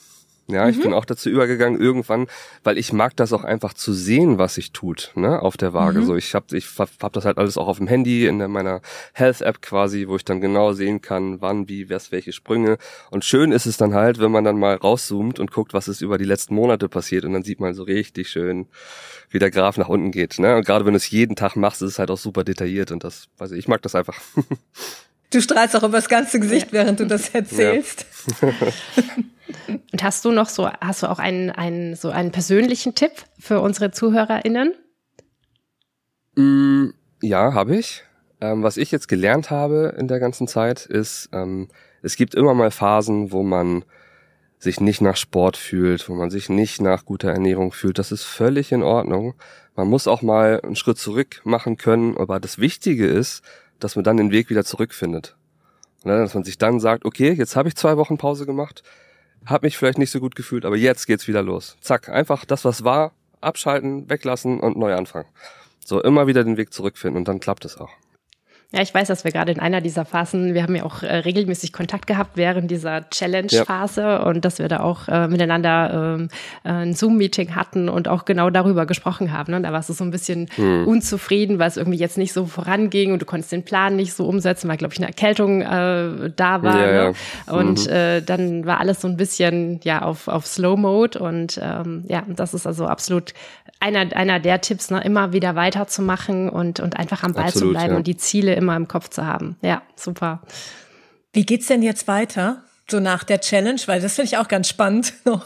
Ja, 0.48 0.70
ich 0.70 0.78
mhm. 0.78 0.82
bin 0.84 0.94
auch 0.94 1.06
dazu 1.06 1.30
übergegangen 1.30 1.82
irgendwann, 1.82 2.28
weil 2.64 2.78
ich 2.78 2.94
mag 2.94 3.16
das 3.16 3.34
auch 3.34 3.44
einfach 3.44 3.74
zu 3.74 3.94
sehen, 3.94 4.38
was 4.38 4.54
sich 4.56 4.74
tut, 4.74 5.12
ne, 5.16 5.42
auf 5.42 5.58
der 5.58 5.74
Waage. 5.74 6.02
Mhm. 6.02 6.06
So, 6.06 6.16
ich 6.16 6.36
habe 6.36 6.56
ich 6.56 6.68
hab 6.78 7.14
das 7.14 7.26
halt 7.26 7.40
alles 7.40 7.58
auch 7.58 7.68
auf 7.68 7.78
dem 7.78 7.88
Handy 7.88 8.28
in 8.28 8.38
meiner 8.52 8.82
Health 9.14 9.42
App 9.42 9.64
quasi, 9.64 10.08
wo 10.08 10.18
ich 10.18 10.24
dann 10.24 10.42
genau 10.42 10.74
sehen 10.74 11.02
kann, 11.02 11.42
wann, 11.42 11.68
wie, 11.68 11.90
was, 11.90 12.12
welche 12.12 12.32
Sprünge. 12.32 12.78
Und 13.10 13.26
schön 13.26 13.52
ist 13.52 13.66
es 13.66 13.78
dann 13.78 13.96
halt, 13.96 14.20
wenn 14.20 14.32
man 14.32 14.44
dann 14.44 14.60
mal 14.60 14.76
rauszoomt 14.76 15.40
und 15.40 15.52
guckt, 15.52 15.74
was 15.74 15.88
ist 15.88 16.02
über 16.02 16.20
die 16.20 16.26
letzten 16.26 16.54
Monate 16.54 16.90
passiert 16.90 17.26
und 17.26 17.34
dann 17.34 17.44
sieht 17.44 17.60
man 17.60 17.74
so 17.74 17.82
richtig 17.82 18.30
schön, 18.30 18.68
wie 19.32 19.40
der 19.40 19.50
Graph 19.50 19.78
nach 19.78 19.90
unten 19.90 20.12
geht, 20.12 20.38
ne. 20.38 20.56
Und 20.58 20.66
gerade 20.66 20.86
wenn 20.86 20.94
du 20.94 20.98
es 20.98 21.10
jeden 21.10 21.36
Tag 21.36 21.56
machst, 21.56 21.82
ist 21.82 21.94
es 21.94 22.00
halt 22.00 22.12
auch 22.12 22.18
super 22.18 22.44
detailliert 22.44 22.92
und 22.92 23.04
das, 23.04 23.30
weiß 23.40 23.52
ich, 23.52 23.60
ich 23.60 23.68
mag 23.68 23.82
das 23.82 23.96
einfach. 23.96 24.20
Du 25.32 25.42
strahlst 25.42 25.76
auch 25.76 25.84
über 25.84 25.98
das 25.98 26.10
ganze 26.10 26.40
Gesicht, 26.40 26.72
während 26.72 27.00
du 27.00 27.08
das 27.08 27.30
erzählst. 27.30 28.06
Ja. 28.42 28.50
Und 29.92 30.04
hast 30.04 30.26
du 30.26 30.32
noch 30.32 30.50
so, 30.50 30.70
hast 30.70 31.04
du 31.04 31.08
auch 31.08 31.20
einen, 31.20 31.50
einen, 31.52 31.96
so 31.96 32.10
einen 32.10 32.32
persönlichen 32.32 32.96
Tipp 32.96 33.12
für 33.40 33.62
unsere 33.62 33.92
ZuhörerInnen? 33.92 34.74
Mm, 36.36 36.88
ja, 37.22 37.54
habe 37.54 37.76
ich. 37.76 38.04
Ähm, 38.42 38.64
was 38.64 38.78
ich 38.78 38.92
jetzt 38.92 39.08
gelernt 39.08 39.50
habe 39.52 39.96
in 39.98 40.08
der 40.08 40.20
ganzen 40.20 40.48
Zeit 40.48 40.86
ist, 40.86 41.30
ähm, 41.32 41.70
es 42.02 42.16
gibt 42.18 42.36
immer 42.36 42.54
mal 42.54 42.72
Phasen, 42.72 43.32
wo 43.32 43.44
man 43.44 43.86
sich 44.60 44.80
nicht 44.80 45.02
nach 45.02 45.16
Sport 45.16 45.58
fühlt, 45.58 46.10
wo 46.10 46.14
man 46.14 46.30
sich 46.30 46.50
nicht 46.50 46.82
nach 46.82 47.06
guter 47.06 47.32
Ernährung 47.32 47.72
fühlt. 47.72 47.98
Das 47.98 48.12
ist 48.12 48.24
völlig 48.24 48.72
in 48.72 48.84
Ordnung. 48.84 49.36
Man 49.76 49.88
muss 49.88 50.08
auch 50.08 50.22
mal 50.22 50.62
einen 50.62 50.76
Schritt 50.76 50.98
zurück 50.98 51.42
machen 51.44 51.78
können, 51.78 52.18
aber 52.18 52.40
das 52.40 52.60
Wichtige 52.60 53.08
ist, 53.08 53.42
dass 53.80 53.96
man 53.96 54.04
dann 54.04 54.18
den 54.18 54.32
Weg 54.32 54.50
wieder 54.50 54.64
zurückfindet. 54.64 55.36
Ne, 56.04 56.20
dass 56.20 56.36
man 56.36 56.44
sich 56.44 56.60
dann 56.60 56.80
sagt, 56.80 57.04
okay, 57.04 57.32
jetzt 57.32 57.56
habe 57.56 57.68
ich 57.68 57.76
zwei 57.76 57.98
Wochen 57.98 58.18
Pause 58.18 58.46
gemacht, 58.46 58.84
habe 59.46 59.66
mich 59.66 59.76
vielleicht 59.76 59.98
nicht 59.98 60.12
so 60.12 60.20
gut 60.20 60.36
gefühlt, 60.36 60.64
aber 60.64 60.78
jetzt 60.78 61.08
geht's 61.08 61.28
wieder 61.28 61.42
los. 61.42 61.78
Zack, 61.82 62.10
einfach 62.10 62.46
das, 62.46 62.64
was 62.64 62.84
war, 62.84 63.12
abschalten, 63.42 64.08
weglassen 64.10 64.60
und 64.60 64.78
neu 64.78 64.94
anfangen. 64.94 65.28
So 65.84 66.02
immer 66.02 66.28
wieder 66.28 66.44
den 66.44 66.58
Weg 66.58 66.74
zurückfinden 66.74 67.18
und 67.18 67.28
dann 67.28 67.40
klappt 67.40 67.66
es 67.66 67.78
auch. 67.78 67.92
Ja, 68.72 68.82
ich 68.82 68.94
weiß, 68.94 69.08
dass 69.08 69.24
wir 69.24 69.32
gerade 69.32 69.52
in 69.52 69.60
einer 69.60 69.80
dieser 69.80 70.06
Phasen, 70.06 70.54
wir 70.54 70.64
haben 70.64 70.76
ja 70.76 70.84
auch 70.84 71.04
äh, 71.04 71.18
regelmäßig 71.18 71.72
Kontakt 71.72 72.08
gehabt 72.08 72.32
während 72.36 72.70
dieser 72.70 73.10
Challenge-Phase 73.10 74.02
ja. 74.02 74.24
und 74.24 74.44
dass 74.44 74.60
wir 74.60 74.68
da 74.68 74.80
auch 74.80 75.08
äh, 75.08 75.28
miteinander 75.28 76.16
ähm, 76.18 76.30
äh, 76.64 76.70
ein 76.70 76.94
Zoom-Meeting 76.94 77.56
hatten 77.56 77.88
und 77.90 78.08
auch 78.08 78.26
genau 78.26 78.50
darüber 78.50 78.86
gesprochen 78.86 79.32
haben. 79.32 79.52
Ne? 79.52 79.62
Da 79.62 79.72
warst 79.72 79.90
du 79.90 79.94
so 79.94 80.04
ein 80.04 80.12
bisschen 80.12 80.48
hm. 80.56 80.88
unzufrieden, 80.88 81.60
weil 81.60 81.68
es 81.68 81.78
irgendwie 81.78 82.00
jetzt 82.00 82.18
nicht 82.18 82.34
so 82.34 82.46
voranging 82.48 83.14
und 83.14 83.22
du 83.22 83.26
konntest 83.26 83.52
den 83.52 83.64
Plan 83.64 83.96
nicht 83.96 84.14
so 84.14 84.26
umsetzen, 84.26 84.68
weil, 84.68 84.78
glaube 84.78 84.94
ich, 84.94 85.00
eine 85.00 85.08
Erkältung 85.08 85.62
äh, 85.62 86.32
da 86.36 86.64
war. 86.64 86.80
Ja, 86.80 86.92
ne? 86.92 87.14
ja. 87.48 87.54
Und 87.54 87.86
mhm. 87.86 87.94
äh, 87.94 88.22
dann 88.22 88.66
war 88.66 88.80
alles 88.80 89.02
so 89.02 89.08
ein 89.08 89.16
bisschen 89.16 89.80
ja 89.84 90.02
auf, 90.02 90.28
auf 90.28 90.48
Slow-Mode 90.48 91.20
und 91.20 91.60
ähm, 91.62 92.04
ja, 92.08 92.24
das 92.28 92.54
ist 92.54 92.68
also 92.68 92.88
absolut 92.88 93.34
einer, 93.86 94.16
einer 94.16 94.40
der 94.40 94.60
Tipps, 94.60 94.92
ne? 94.92 95.02
immer 95.04 95.32
wieder 95.32 95.56
weiterzumachen 95.56 96.50
und, 96.50 96.80
und 96.82 96.98
einfach 96.98 97.24
am 97.24 97.34
Ball 97.34 97.46
absolut, 97.46 97.70
zu 97.70 97.72
bleiben 97.72 97.96
und 97.96 98.08
die 98.08 98.18
Ziele 98.18 98.54
immer 98.54 98.66
immer 98.66 98.76
im 98.76 98.88
Kopf 98.88 99.10
zu 99.10 99.26
haben. 99.26 99.58
Ja, 99.62 99.84
super. 99.96 100.42
Wie 101.34 101.46
geht's 101.46 101.68
denn 101.68 101.84
jetzt 101.84 102.08
weiter? 102.08 102.64
So 102.90 103.00
nach 103.00 103.24
der 103.24 103.40
Challenge, 103.40 103.80
weil 103.86 104.02
das 104.02 104.16
finde 104.16 104.28
ich 104.28 104.38
auch 104.38 104.48
ganz 104.48 104.68
spannend 104.68 105.14
noch. 105.26 105.46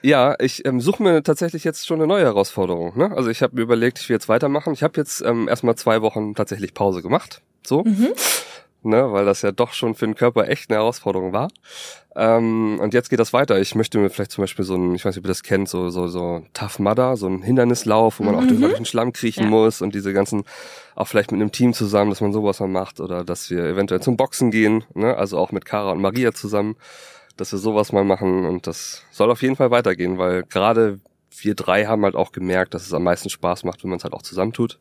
Ja, 0.00 0.36
ich 0.38 0.64
ähm, 0.64 0.80
suche 0.80 1.02
mir 1.02 1.22
tatsächlich 1.22 1.64
jetzt 1.64 1.86
schon 1.86 1.98
eine 1.98 2.06
neue 2.06 2.24
Herausforderung. 2.24 2.96
Ne? 2.96 3.10
Also 3.16 3.30
ich 3.30 3.42
habe 3.42 3.56
mir 3.56 3.62
überlegt, 3.62 3.98
ich 3.98 4.08
will 4.08 4.14
jetzt 4.14 4.28
weitermachen. 4.28 4.72
Ich 4.72 4.82
habe 4.82 4.96
jetzt 4.96 5.22
ähm, 5.22 5.48
erstmal 5.48 5.74
zwei 5.74 6.02
Wochen 6.02 6.34
tatsächlich 6.34 6.72
Pause 6.72 7.02
gemacht. 7.02 7.42
So. 7.66 7.82
Mhm 7.82 8.12
ne, 8.82 9.12
weil 9.12 9.24
das 9.24 9.42
ja 9.42 9.52
doch 9.52 9.72
schon 9.72 9.94
für 9.94 10.06
den 10.06 10.14
Körper 10.14 10.48
echt 10.48 10.70
eine 10.70 10.78
Herausforderung 10.78 11.32
war. 11.32 11.48
Ähm, 12.16 12.78
und 12.80 12.94
jetzt 12.94 13.10
geht 13.10 13.20
das 13.20 13.32
weiter. 13.32 13.60
Ich 13.60 13.74
möchte 13.74 13.98
mir 13.98 14.10
vielleicht 14.10 14.32
zum 14.32 14.42
Beispiel 14.42 14.64
so 14.64 14.74
ein, 14.74 14.94
ich 14.94 15.04
weiß 15.04 15.14
nicht, 15.14 15.22
ob 15.22 15.26
ihr 15.26 15.28
das 15.28 15.42
kennt, 15.42 15.68
so, 15.68 15.88
so, 15.90 16.08
so 16.08 16.42
Tough 16.52 16.78
Mudder, 16.78 17.16
so 17.16 17.28
ein 17.28 17.42
Hindernislauf, 17.42 18.18
wo 18.18 18.24
man 18.24 18.34
mhm. 18.34 18.40
auch 18.40 18.46
durch, 18.46 18.60
durch 18.60 18.74
den 18.74 18.84
Schlamm 18.84 19.12
kriechen 19.12 19.44
ja. 19.44 19.50
muss 19.50 19.82
und 19.82 19.94
diese 19.94 20.12
ganzen, 20.12 20.44
auch 20.96 21.06
vielleicht 21.06 21.30
mit 21.30 21.40
einem 21.40 21.52
Team 21.52 21.74
zusammen, 21.74 22.10
dass 22.10 22.20
man 22.20 22.32
sowas 22.32 22.60
mal 22.60 22.68
macht 22.68 23.00
oder 23.00 23.24
dass 23.24 23.50
wir 23.50 23.64
eventuell 23.64 24.00
zum 24.00 24.16
Boxen 24.16 24.50
gehen, 24.50 24.84
ne, 24.94 25.16
also 25.16 25.38
auch 25.38 25.52
mit 25.52 25.64
Kara 25.64 25.92
und 25.92 26.00
Maria 26.00 26.32
zusammen, 26.32 26.76
dass 27.36 27.52
wir 27.52 27.58
sowas 27.58 27.92
mal 27.92 28.04
machen 28.04 28.46
und 28.46 28.66
das 28.66 29.04
soll 29.10 29.30
auf 29.30 29.42
jeden 29.42 29.54
Fall 29.54 29.70
weitergehen, 29.70 30.18
weil 30.18 30.42
gerade 30.42 30.98
wir 31.40 31.54
drei 31.54 31.86
haben 31.86 32.02
halt 32.02 32.16
auch 32.16 32.32
gemerkt, 32.32 32.74
dass 32.74 32.84
es 32.84 32.92
am 32.92 33.04
meisten 33.04 33.30
Spaß 33.30 33.62
macht, 33.62 33.84
wenn 33.84 33.90
man 33.90 33.98
es 33.98 34.04
halt 34.04 34.14
auch 34.14 34.22
zusammentut. 34.22 34.80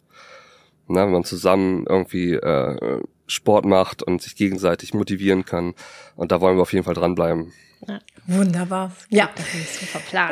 Ne, 0.87 1.01
wenn 1.01 1.11
man 1.11 1.25
zusammen 1.25 1.85
irgendwie 1.87 2.33
äh, 2.33 3.01
Sport 3.27 3.65
macht 3.65 4.03
und 4.03 4.21
sich 4.21 4.35
gegenseitig 4.35 4.93
motivieren 4.93 5.45
kann. 5.45 5.73
Und 6.15 6.31
da 6.31 6.41
wollen 6.41 6.57
wir 6.57 6.61
auf 6.61 6.73
jeden 6.73 6.85
Fall 6.85 6.93
dranbleiben. 6.93 7.53
Ja, 7.87 7.99
wunderbar. 8.25 8.91
Ja. 9.09 9.29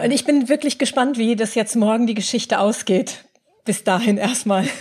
Und 0.04 0.12
ich 0.12 0.26
bin 0.26 0.50
wirklich 0.50 0.80
gespannt, 0.80 1.18
wie 1.18 1.36
das 1.36 1.54
jetzt 1.56 1.76
morgen 1.76 2.08
die 2.08 2.16
Geschichte 2.16 2.60
ausgeht. 2.60 3.26
Bis 3.66 3.84
dahin 3.84 4.18
erstmal. 4.18 4.68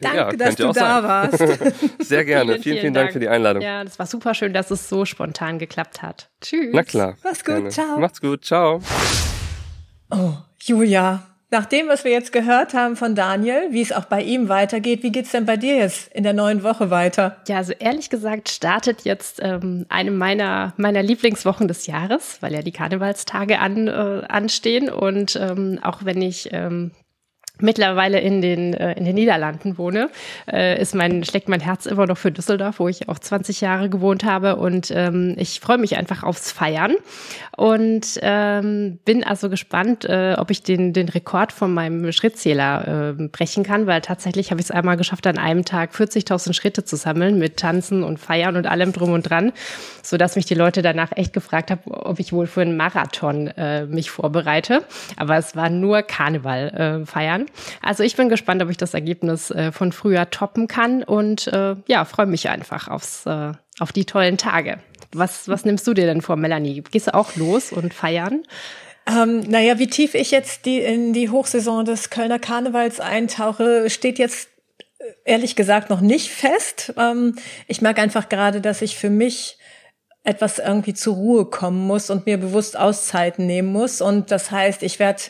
Danke, 0.00 0.16
Ja, 0.16 0.32
dass 0.32 0.56
du 0.56 0.66
da 0.68 0.72
sein. 0.72 1.02
warst. 1.04 1.44
Sehr 1.98 2.24
gerne. 2.24 2.60
Vielen, 2.60 2.78
vielen, 2.78 2.94
Dank 2.94 3.12
für 3.12 3.18
die 3.18 3.28
Einladung. 3.28 3.62
Ja, 3.62 3.82
das 3.82 3.98
war 3.98 4.06
super 4.06 4.34
schön, 4.34 4.52
dass 4.52 4.70
es 4.70 4.88
so 4.88 5.04
spontan 5.04 5.58
geklappt 5.58 6.02
hat. 6.02 6.30
Tschüss. 6.40 6.70
Na 6.72 6.84
klar. 6.84 7.16
Mach's 7.24 7.44
gut, 7.44 7.54
gerne. 7.54 7.68
ciao. 7.70 7.98
Macht's 7.98 8.20
gut, 8.20 8.44
ciao. 8.44 8.80
Oh, 10.10 10.34
Julia, 10.60 11.26
nach 11.50 11.66
dem, 11.66 11.88
was 11.88 12.04
wir 12.04 12.10
jetzt 12.10 12.32
gehört 12.32 12.74
haben 12.74 12.96
von 12.96 13.14
Daniel, 13.14 13.68
wie 13.70 13.80
es 13.80 13.92
auch 13.92 14.06
bei 14.06 14.22
ihm 14.22 14.48
weitergeht, 14.48 15.02
wie 15.02 15.12
geht's 15.12 15.30
denn 15.30 15.46
bei 15.46 15.56
dir 15.56 15.76
jetzt 15.76 16.12
in 16.12 16.24
der 16.24 16.32
neuen 16.32 16.62
Woche 16.62 16.90
weiter? 16.90 17.36
Ja, 17.46 17.58
also 17.58 17.72
ehrlich 17.72 18.10
gesagt 18.10 18.48
startet 18.48 19.02
jetzt 19.02 19.40
ähm, 19.42 19.86
eine 19.88 20.10
meiner, 20.10 20.74
meiner 20.76 21.02
Lieblingswochen 21.02 21.68
des 21.68 21.86
Jahres, 21.86 22.38
weil 22.40 22.52
ja 22.52 22.62
die 22.62 22.72
Karnevalstage 22.72 23.60
an, 23.60 23.86
äh, 23.86 24.22
anstehen. 24.28 24.90
Und 24.90 25.36
ähm, 25.36 25.78
auch 25.82 26.04
wenn 26.04 26.20
ich 26.20 26.48
ähm, 26.52 26.90
mittlerweile 27.60 28.20
in 28.20 28.42
den, 28.42 28.74
äh, 28.74 28.92
in 28.94 29.04
den 29.04 29.14
Niederlanden 29.14 29.78
wohne, 29.78 30.10
äh, 30.50 30.80
ist 30.80 30.94
mein, 30.94 31.24
schlägt 31.24 31.48
mein 31.48 31.60
Herz 31.60 31.86
immer 31.86 32.06
noch 32.06 32.18
für 32.18 32.30
Düsseldorf, 32.30 32.78
wo 32.78 32.88
ich 32.88 33.08
auch 33.08 33.18
20 33.18 33.60
Jahre 33.60 33.88
gewohnt 33.88 34.24
habe. 34.24 34.56
Und 34.56 34.90
ähm, 34.94 35.34
ich 35.38 35.60
freue 35.60 35.78
mich 35.78 35.96
einfach 35.96 36.22
aufs 36.22 36.52
Feiern 36.52 36.94
und 37.56 38.18
ähm, 38.22 38.98
bin 39.04 39.24
also 39.24 39.48
gespannt, 39.48 40.04
äh, 40.04 40.36
ob 40.38 40.50
ich 40.50 40.62
den, 40.62 40.92
den 40.92 41.08
Rekord 41.08 41.52
von 41.52 41.72
meinem 41.72 42.12
Schrittzähler 42.12 43.14
äh, 43.18 43.28
brechen 43.28 43.64
kann, 43.64 43.86
weil 43.86 44.02
tatsächlich 44.02 44.50
habe 44.50 44.60
ich 44.60 44.66
es 44.66 44.70
einmal 44.70 44.96
geschafft, 44.96 45.26
an 45.26 45.38
einem 45.38 45.64
Tag 45.64 45.94
40.000 45.94 46.52
Schritte 46.52 46.84
zu 46.84 46.96
sammeln 46.96 47.38
mit 47.38 47.56
Tanzen 47.56 48.02
und 48.02 48.18
Feiern 48.18 48.56
und 48.56 48.66
allem 48.66 48.92
drum 48.92 49.12
und 49.12 49.22
dran, 49.22 49.52
so 50.02 50.16
dass 50.16 50.36
mich 50.36 50.44
die 50.44 50.54
Leute 50.54 50.82
danach 50.82 51.12
echt 51.16 51.32
gefragt 51.32 51.70
haben, 51.70 51.80
ob 51.86 52.20
ich 52.20 52.32
wohl 52.32 52.46
für 52.46 52.60
einen 52.60 52.76
Marathon 52.76 53.48
äh, 53.48 53.86
mich 53.86 54.10
vorbereite. 54.10 54.82
Aber 55.16 55.36
es 55.36 55.56
war 55.56 55.70
nur 55.70 56.02
Karneval 56.02 57.02
äh, 57.02 57.06
feiern. 57.06 57.45
Also 57.82 58.02
ich 58.02 58.16
bin 58.16 58.28
gespannt, 58.28 58.62
ob 58.62 58.70
ich 58.70 58.76
das 58.76 58.94
Ergebnis 58.94 59.50
äh, 59.50 59.72
von 59.72 59.92
früher 59.92 60.30
toppen 60.30 60.68
kann 60.68 61.02
und 61.02 61.46
äh, 61.48 61.76
ja, 61.86 62.04
freue 62.04 62.26
mich 62.26 62.48
einfach 62.48 62.88
aufs, 62.88 63.26
äh, 63.26 63.52
auf 63.78 63.92
die 63.92 64.04
tollen 64.04 64.38
Tage. 64.38 64.78
Was, 65.12 65.48
was 65.48 65.64
nimmst 65.64 65.86
du 65.86 65.94
dir 65.94 66.06
denn 66.06 66.22
vor, 66.22 66.36
Melanie? 66.36 66.82
Gehst 66.82 67.08
du 67.08 67.14
auch 67.14 67.36
los 67.36 67.72
und 67.72 67.94
feiern? 67.94 68.42
Ähm, 69.08 69.40
naja, 69.40 69.78
wie 69.78 69.86
tief 69.86 70.14
ich 70.14 70.30
jetzt 70.30 70.66
die, 70.66 70.78
in 70.78 71.12
die 71.12 71.30
Hochsaison 71.30 71.84
des 71.84 72.10
Kölner 72.10 72.38
Karnevals 72.38 72.98
eintauche, 72.98 73.88
steht 73.88 74.18
jetzt 74.18 74.48
äh, 74.98 75.04
ehrlich 75.24 75.54
gesagt 75.54 75.90
noch 75.90 76.00
nicht 76.00 76.30
fest. 76.30 76.92
Ähm, 76.96 77.36
ich 77.68 77.80
mag 77.82 77.98
einfach 77.98 78.28
gerade, 78.28 78.60
dass 78.60 78.82
ich 78.82 78.96
für 78.96 79.10
mich 79.10 79.58
etwas 80.26 80.58
irgendwie 80.58 80.92
zur 80.92 81.14
Ruhe 81.14 81.44
kommen 81.46 81.86
muss 81.86 82.10
und 82.10 82.26
mir 82.26 82.36
bewusst 82.36 82.76
Auszeiten 82.76 83.46
nehmen 83.46 83.72
muss. 83.72 84.00
Und 84.00 84.32
das 84.32 84.50
heißt, 84.50 84.82
ich 84.82 84.98
werde 84.98 85.22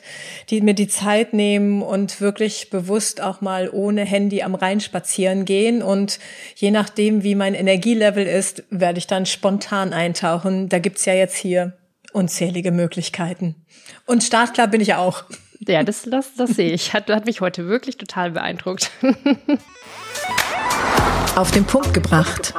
die, 0.49 0.63
mir 0.63 0.73
die 0.73 0.89
Zeit 0.89 1.35
nehmen 1.35 1.83
und 1.83 2.21
wirklich 2.23 2.71
bewusst 2.71 3.21
auch 3.21 3.43
mal 3.43 3.69
ohne 3.71 4.05
Handy 4.05 4.43
am 4.43 4.55
Rhein 4.55 4.81
spazieren 4.81 5.45
gehen. 5.45 5.83
Und 5.83 6.19
je 6.55 6.71
nachdem, 6.71 7.23
wie 7.23 7.35
mein 7.35 7.55
Energielevel 7.55 8.27
ist, 8.27 8.65
werde 8.71 8.99
ich 8.99 9.07
dann 9.07 9.27
spontan 9.27 9.93
eintauchen. 9.93 10.71
Da 10.71 10.79
gibt's 10.79 11.05
ja 11.05 11.13
jetzt 11.13 11.37
hier 11.37 11.75
unzählige 12.13 12.73
Möglichkeiten. 12.73 13.67
Und 14.07 14.25
startklar 14.25 14.69
bin 14.69 14.81
ich 14.81 14.95
auch. 14.95 15.25
Ja, 15.61 15.83
das, 15.83 16.03
das, 16.11 16.35
das 16.37 16.51
sehe 16.51 16.73
ich. 16.73 16.95
Hat, 16.95 17.11
hat 17.11 17.27
mich 17.27 17.43
heute 17.43 17.67
wirklich 17.67 17.99
total 17.99 18.31
beeindruckt. 18.31 18.91
Auf 21.37 21.51
den 21.51 21.67
Punkt 21.67 21.93
gebracht. 21.93 22.55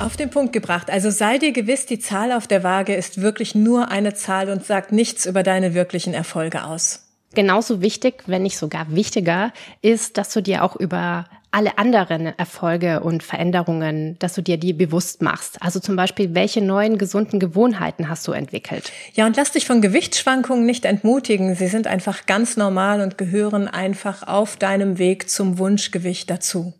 Auf 0.00 0.16
den 0.16 0.30
Punkt 0.30 0.52
gebracht. 0.52 0.90
Also 0.90 1.10
sei 1.10 1.38
dir 1.38 1.50
gewiss, 1.50 1.84
die 1.86 1.98
Zahl 1.98 2.30
auf 2.30 2.46
der 2.46 2.62
Waage 2.62 2.94
ist 2.94 3.20
wirklich 3.20 3.56
nur 3.56 3.90
eine 3.90 4.14
Zahl 4.14 4.48
und 4.48 4.64
sagt 4.64 4.92
nichts 4.92 5.26
über 5.26 5.42
deine 5.42 5.74
wirklichen 5.74 6.14
Erfolge 6.14 6.64
aus. 6.64 7.04
Genauso 7.34 7.82
wichtig, 7.82 8.22
wenn 8.26 8.44
nicht 8.44 8.58
sogar 8.58 8.94
wichtiger, 8.94 9.52
ist, 9.82 10.16
dass 10.16 10.32
du 10.32 10.40
dir 10.40 10.62
auch 10.62 10.76
über 10.76 11.26
alle 11.50 11.78
anderen 11.78 12.26
Erfolge 12.26 13.00
und 13.00 13.24
Veränderungen, 13.24 14.16
dass 14.20 14.34
du 14.34 14.42
dir 14.42 14.56
die 14.56 14.72
bewusst 14.72 15.20
machst. 15.20 15.60
Also 15.62 15.80
zum 15.80 15.96
Beispiel, 15.96 16.32
welche 16.32 16.62
neuen 16.62 16.96
gesunden 16.96 17.40
Gewohnheiten 17.40 18.08
hast 18.08 18.28
du 18.28 18.32
entwickelt? 18.32 18.92
Ja, 19.14 19.26
und 19.26 19.36
lass 19.36 19.50
dich 19.50 19.66
von 19.66 19.80
Gewichtsschwankungen 19.80 20.64
nicht 20.64 20.84
entmutigen. 20.84 21.56
Sie 21.56 21.66
sind 21.66 21.88
einfach 21.88 22.26
ganz 22.26 22.56
normal 22.56 23.00
und 23.00 23.18
gehören 23.18 23.66
einfach 23.66 24.26
auf 24.28 24.56
deinem 24.56 24.98
Weg 24.98 25.28
zum 25.28 25.58
Wunschgewicht 25.58 26.30
dazu. 26.30 26.74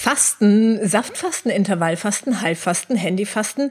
Fasten, 0.00 0.88
Saftfasten, 0.88 1.50
Intervallfasten, 1.50 2.40
Heilfasten, 2.40 2.96
Handyfasten. 2.96 3.70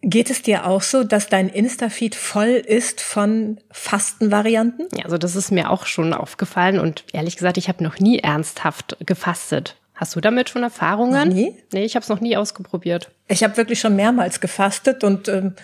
Geht 0.00 0.28
es 0.28 0.42
dir 0.42 0.66
auch 0.66 0.82
so, 0.82 1.04
dass 1.04 1.28
dein 1.28 1.48
Insta-Feed 1.48 2.16
voll 2.16 2.48
ist 2.48 3.00
von 3.00 3.60
Fastenvarianten? 3.70 4.88
Ja, 4.92 5.04
also 5.04 5.18
das 5.18 5.36
ist 5.36 5.52
mir 5.52 5.70
auch 5.70 5.86
schon 5.86 6.14
aufgefallen 6.14 6.80
und 6.80 7.04
ehrlich 7.12 7.36
gesagt, 7.36 7.58
ich 7.58 7.68
habe 7.68 7.84
noch 7.84 8.00
nie 8.00 8.18
ernsthaft 8.18 8.96
gefastet. 9.06 9.76
Hast 9.94 10.16
du 10.16 10.20
damit 10.20 10.50
schon 10.50 10.64
Erfahrungen? 10.64 11.28
Noch 11.28 11.34
nie? 11.36 11.56
Nee, 11.72 11.84
ich 11.84 11.94
habe 11.94 12.02
es 12.02 12.08
noch 12.08 12.20
nie 12.20 12.36
ausprobiert. 12.36 13.12
Ich 13.28 13.44
habe 13.44 13.56
wirklich 13.56 13.78
schon 13.78 13.94
mehrmals 13.94 14.40
gefastet 14.40 15.04
und 15.04 15.28
ähm, 15.28 15.54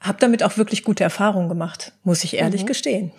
habe 0.00 0.18
damit 0.18 0.42
auch 0.42 0.56
wirklich 0.56 0.82
gute 0.82 1.04
Erfahrungen 1.04 1.48
gemacht, 1.48 1.92
muss 2.02 2.24
ich 2.24 2.34
ehrlich 2.34 2.62
mhm. 2.62 2.66
gestehen 2.66 3.12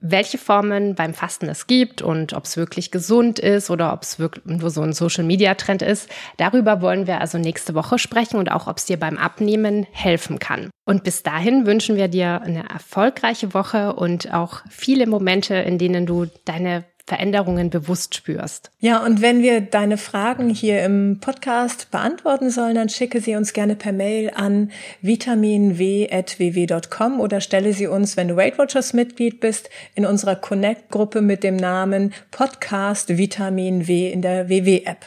welche 0.00 0.38
Formen 0.38 0.94
beim 0.94 1.14
Fasten 1.14 1.48
es 1.48 1.66
gibt 1.66 2.02
und 2.02 2.32
ob 2.32 2.44
es 2.44 2.56
wirklich 2.56 2.90
gesund 2.90 3.38
ist 3.38 3.70
oder 3.70 3.92
ob 3.92 4.02
es 4.02 4.18
wirklich 4.18 4.44
nur 4.44 4.70
so 4.70 4.82
ein 4.82 4.92
Social-Media-Trend 4.92 5.82
ist. 5.82 6.08
Darüber 6.36 6.80
wollen 6.80 7.06
wir 7.06 7.20
also 7.20 7.38
nächste 7.38 7.74
Woche 7.74 7.98
sprechen 7.98 8.36
und 8.36 8.50
auch, 8.50 8.66
ob 8.66 8.78
es 8.78 8.84
dir 8.84 8.98
beim 8.98 9.16
Abnehmen 9.16 9.86
helfen 9.90 10.38
kann. 10.38 10.70
Und 10.84 11.04
bis 11.04 11.22
dahin 11.22 11.66
wünschen 11.66 11.96
wir 11.96 12.08
dir 12.08 12.42
eine 12.42 12.68
erfolgreiche 12.68 13.54
Woche 13.54 13.94
und 13.94 14.32
auch 14.32 14.62
viele 14.70 15.06
Momente, 15.06 15.54
in 15.54 15.78
denen 15.78 16.06
du 16.06 16.26
deine 16.44 16.84
Veränderungen 17.08 17.70
bewusst 17.70 18.14
spürst. 18.14 18.70
Ja, 18.80 19.02
und 19.02 19.22
wenn 19.22 19.40
wir 19.40 19.62
deine 19.62 19.96
Fragen 19.96 20.50
hier 20.50 20.84
im 20.84 21.20
Podcast 21.20 21.90
beantworten 21.90 22.50
sollen, 22.50 22.74
dann 22.74 22.90
schicke 22.90 23.22
sie 23.22 23.34
uns 23.34 23.54
gerne 23.54 23.76
per 23.76 23.94
Mail 23.94 24.30
an 24.34 24.70
vitaminw.ww.com 25.00 27.20
oder 27.20 27.40
stelle 27.40 27.72
sie 27.72 27.86
uns, 27.86 28.18
wenn 28.18 28.28
du 28.28 28.36
Weight 28.36 28.58
Watchers 28.58 28.92
Mitglied 28.92 29.40
bist, 29.40 29.70
in 29.94 30.04
unserer 30.04 30.36
Connect-Gruppe 30.36 31.22
mit 31.22 31.44
dem 31.44 31.56
Namen 31.56 32.12
Podcast 32.30 33.16
Vitamin 33.16 33.88
W 33.88 34.12
in 34.12 34.20
der 34.20 34.50
WW-App. 34.50 35.06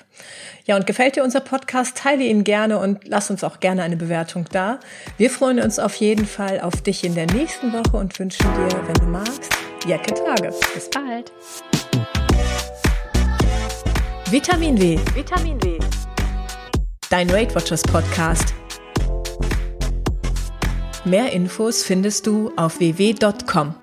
Ja, 0.65 0.77
und 0.77 0.87
gefällt 0.87 1.17
dir 1.17 1.23
unser 1.23 1.41
Podcast, 1.41 1.97
teile 1.97 2.23
ihn 2.23 2.43
gerne 2.43 2.79
und 2.79 3.07
lass 3.07 3.29
uns 3.29 3.43
auch 3.43 3.59
gerne 3.59 3.83
eine 3.83 3.97
Bewertung 3.97 4.45
da. 4.51 4.79
Wir 5.17 5.29
freuen 5.29 5.59
uns 5.59 5.77
auf 5.77 5.93
jeden 5.95 6.25
Fall 6.25 6.61
auf 6.61 6.81
dich 6.81 7.03
in 7.03 7.13
der 7.13 7.27
nächsten 7.27 7.71
Woche 7.73 7.97
und 7.97 8.17
wünschen 8.17 8.47
dir, 8.55 8.69
wenn 8.87 8.95
du 8.95 9.05
magst, 9.05 9.51
Jacke 9.87 10.13
Tage. 10.13 10.53
Bis 10.73 10.89
bald. 10.89 11.31
Vitamin 14.31 14.77
W. 14.77 14.97
Vitamin 15.13 15.59
W. 15.59 15.77
Dein 17.09 17.29
Weight 17.33 17.53
Watchers 17.53 17.81
Podcast. 17.83 18.53
Mehr 21.03 21.33
Infos 21.33 21.83
findest 21.83 22.27
du 22.27 22.49
auf 22.55 22.79
www.com. 22.79 23.75